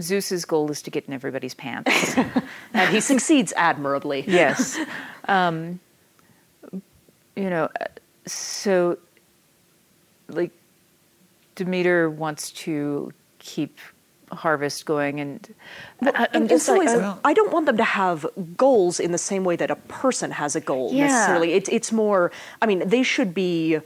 Zeus's 0.00 0.44
goal 0.44 0.70
is 0.70 0.82
to 0.82 0.90
get 0.90 1.06
in 1.06 1.14
everybody's 1.14 1.54
pants. 1.54 2.16
And 2.72 2.92
he 2.92 3.00
succeeds 3.00 3.52
admirably. 3.56 4.24
yes. 4.26 4.78
Um, 5.28 5.80
you 7.34 7.50
know, 7.50 7.68
uh, 7.80 7.86
so 8.26 8.96
like 10.28 10.52
Demeter 11.56 12.08
wants 12.08 12.52
to 12.52 13.12
keep 13.40 13.80
harvest 14.32 14.86
going, 14.86 15.20
and 15.20 15.54
I, 16.02 16.08
in, 16.08 16.14
I'm 16.16 16.42
in 16.42 16.48
just 16.48 16.66
some 16.66 16.78
like, 16.78 16.88
ways, 16.88 16.96
uh, 16.96 17.16
I- 17.24 17.30
I 17.30 17.34
don't 17.34 17.52
want 17.52 17.66
them 17.66 17.76
to 17.76 17.84
have 17.84 18.26
goals 18.56 19.00
in 19.00 19.12
the 19.12 19.18
same 19.18 19.44
way 19.44 19.56
that 19.56 19.70
a 19.70 19.76
person 19.76 20.30
has 20.32 20.56
a 20.56 20.60
goal 20.60 20.92
Yeah. 20.92 21.06
necessarily. 21.06 21.52
It's 21.52 21.68
it's 21.68 21.92
more. 21.92 22.32
I 22.60 22.66
mean, 22.66 22.88
they 22.88 23.02
should 23.02 23.34
be 23.34 23.80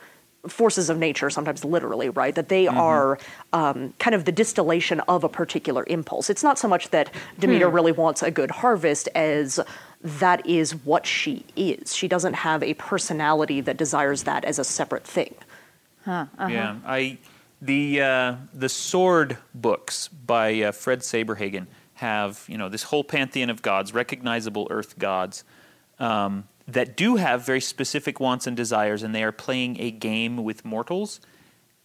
forces 0.49 0.89
of 0.89 0.99
nature, 0.99 1.29
sometimes 1.29 1.65
literally, 1.65 2.09
right? 2.09 2.35
That 2.35 2.49
they 2.49 2.65
mm-hmm. 2.65 2.79
are 2.79 3.19
um, 3.53 3.93
kind 3.99 4.15
of 4.15 4.25
the 4.25 4.33
distillation 4.33 5.01
of 5.01 5.25
a 5.25 5.29
particular 5.29 5.85
impulse. 5.87 6.31
It's 6.31 6.43
not 6.43 6.59
so 6.59 6.67
much 6.67 6.91
that 6.91 7.11
Demeter 7.39 7.69
hmm. 7.69 7.75
really 7.75 7.93
wants 7.93 8.23
a 8.23 8.31
good 8.31 8.51
harvest 8.51 9.09
as 9.15 9.61
that 10.03 10.47
is 10.47 10.75
what 10.85 11.07
she 11.07 11.45
is. 11.57 11.95
She 11.95 12.09
doesn't 12.09 12.35
have 12.35 12.63
a 12.63 12.75
personality 12.75 13.61
that 13.61 13.77
desires 13.77 14.23
that 14.23 14.45
as 14.45 14.59
a 14.59 14.65
separate 14.65 15.05
thing. 15.05 15.35
Uh-huh. 16.07 16.47
Yeah, 16.49 16.77
I 16.87 17.19
the 17.63 18.01
uh, 18.01 18.35
the 18.55 18.69
sword 18.69 19.39
books 19.55 20.09
by 20.09 20.63
uh, 20.63 20.73
Fred 20.73 21.01
Saberhagen 21.01 21.67
have 21.95 22.45
you 22.49 22.57
know 22.57 22.69
this 22.69 22.85
whole 22.85 23.05
pantheon 23.05 23.51
of 23.51 23.63
gods, 23.63 23.93
recognizable 23.93 24.67
Earth 24.71 24.99
gods, 24.99 25.45
um, 25.99 26.45
that 26.67 26.97
do 26.97 27.17
have 27.17 27.45
very 27.45 27.61
specific 27.61 28.21
wants 28.21 28.47
and 28.47 28.57
desires, 28.57 29.03
and 29.03 29.15
they 29.15 29.23
are 29.23 29.33
playing 29.33 29.79
a 29.81 29.91
game 29.91 30.43
with 30.43 30.65
mortals, 30.65 31.21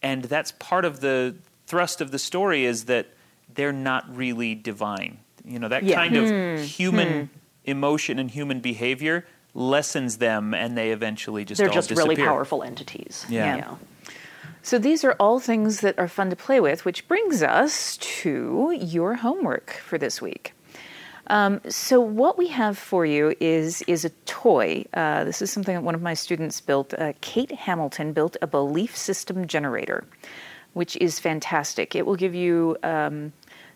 and 0.02 0.24
that's 0.24 0.52
part 0.52 0.84
of 0.84 1.00
the 1.00 1.36
thrust 1.66 2.00
of 2.00 2.10
the 2.10 2.18
story 2.18 2.64
is 2.64 2.84
that 2.86 3.08
they're 3.52 3.72
not 3.72 4.04
really 4.14 4.54
divine. 4.54 5.18
You 5.44 5.58
know 5.58 5.68
that 5.68 5.82
Yeah. 5.84 5.96
kind 5.96 6.16
of 6.16 6.60
human 6.64 7.30
emotion 7.64 8.18
and 8.18 8.30
human 8.30 8.60
behavior 8.60 9.26
lessens 9.54 10.18
them, 10.18 10.54
and 10.54 10.76
they 10.76 10.90
eventually 10.90 11.44
just 11.44 11.58
They're 11.58 11.68
just 11.68 11.90
really 11.90 12.16
powerful 12.16 12.62
entities. 12.62 13.26
Yeah. 13.28 13.56
yeah. 13.56 13.74
So 14.66 14.80
these 14.80 15.04
are 15.04 15.14
all 15.20 15.38
things 15.38 15.78
that 15.82 15.96
are 15.96 16.08
fun 16.08 16.28
to 16.30 16.34
play 16.34 16.58
with, 16.58 16.84
which 16.84 17.06
brings 17.06 17.40
us 17.40 17.98
to 17.98 18.76
your 18.76 19.14
homework 19.14 19.70
for 19.74 19.96
this 19.96 20.20
week. 20.20 20.54
Um, 21.28 21.60
so 21.68 22.00
what 22.00 22.36
we 22.36 22.48
have 22.48 22.76
for 22.76 23.06
you 23.06 23.36
is 23.38 23.82
is 23.82 24.04
a 24.04 24.10
toy. 24.24 24.84
Uh, 24.92 25.22
this 25.22 25.40
is 25.40 25.52
something 25.52 25.76
that 25.76 25.84
one 25.84 25.94
of 25.94 26.02
my 26.02 26.14
students 26.14 26.60
built. 26.60 26.92
Uh, 26.94 27.12
Kate 27.20 27.52
Hamilton 27.52 28.12
built 28.12 28.36
a 28.42 28.48
belief 28.48 28.96
system 28.96 29.46
generator, 29.46 30.02
which 30.72 30.96
is 30.96 31.20
fantastic. 31.20 31.94
It 31.94 32.04
will 32.04 32.16
give 32.16 32.34
you 32.34 32.76
um, 32.82 33.32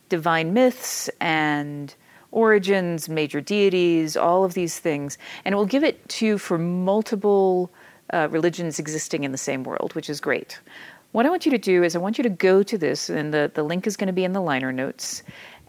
divine 0.09 0.53
myths 0.53 1.09
and 1.21 1.95
origins, 2.33 3.09
major 3.09 3.41
deities, 3.41 4.17
all 4.17 4.43
of 4.43 4.55
these 4.55 4.81
things, 4.81 5.19
and 5.45 5.53
it 5.53 5.57
will 5.57 5.67
give 5.67 5.85
it 5.85 6.09
to 6.09 6.27
you 6.27 6.37
for 6.37 6.59
multiple 6.59 7.71
uh, 8.13 8.29
religions 8.31 8.79
existing 8.79 9.25
in 9.25 9.33
the 9.33 9.39
same 9.39 9.65
world, 9.65 9.95
which 9.95 10.11
is 10.11 10.21
great. 10.21 10.59
What 11.13 11.27
I 11.27 11.31
want 11.31 11.45
you 11.45 11.51
to 11.53 11.59
do 11.59 11.83
is 11.83 11.97
I 11.97 11.99
want 11.99 12.19
you 12.19 12.23
to 12.23 12.31
go 12.31 12.63
to 12.63 12.79
this, 12.79 13.11
and 13.11 13.35
the, 13.35 13.51
the 13.53 13.63
link 13.63 13.87
is 13.87 13.97
going 13.97 14.07
to 14.07 14.13
be 14.13 14.25
in 14.25 14.33
the 14.33 14.41
liner 14.41 14.73
notes, 14.73 15.23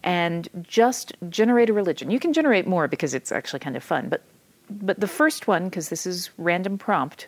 and 0.03 0.47
just 0.61 1.13
generate 1.29 1.69
a 1.69 1.73
religion. 1.73 2.11
You 2.11 2.19
can 2.19 2.33
generate 2.33 2.67
more 2.67 2.87
because 2.87 3.13
it's 3.13 3.31
actually 3.31 3.59
kind 3.59 3.75
of 3.75 3.83
fun, 3.83 4.09
but 4.09 4.21
but 4.69 4.99
the 4.99 5.07
first 5.07 5.47
one, 5.47 5.65
because 5.65 5.89
this 5.89 6.05
is 6.05 6.29
random 6.37 6.77
prompt, 6.77 7.27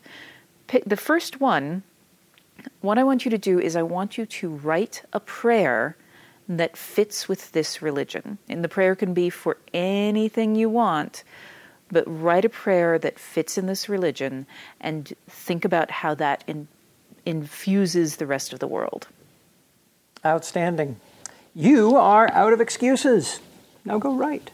pick 0.68 0.86
the 0.86 0.96
first 0.96 1.42
one. 1.42 1.84
What 2.82 2.98
I 2.98 3.04
want 3.04 3.26
you 3.26 3.32
to 3.32 3.38
do 3.38 3.60
is 3.60 3.76
I 3.76 3.84
want 3.84 4.18
you 4.18 4.26
to 4.26 4.50
write 4.50 5.04
a 5.12 5.20
prayer 5.20 5.98
that 6.48 6.78
fits 6.78 7.28
with 7.28 7.52
this 7.52 7.82
religion. 7.82 8.38
And 8.48 8.64
the 8.64 8.70
prayer 8.70 8.96
can 8.96 9.14
be 9.14 9.30
for 9.30 9.58
anything 9.74 10.56
you 10.56 10.70
want, 10.70 11.24
but 11.94 12.04
write 12.08 12.46
a 12.46 12.50
prayer 12.50 13.00
that 13.00 13.20
fits 13.20 13.58
in 13.58 13.68
this 13.68 13.88
religion 13.88 14.46
and 14.82 15.14
think 15.30 15.64
about 15.64 15.92
how 15.92 16.14
that 16.16 16.44
in, 16.48 16.68
infuses 17.26 18.18
the 18.18 18.26
rest 18.26 18.52
of 18.52 18.60
the 18.60 18.68
world. 18.68 19.08
Outstanding. 20.26 21.00
You 21.56 21.96
are 21.96 22.30
out 22.32 22.54
of 22.54 22.62
excuses. 22.62 23.40
Now 23.86 24.00
go 24.00 24.14
right. 24.14 24.50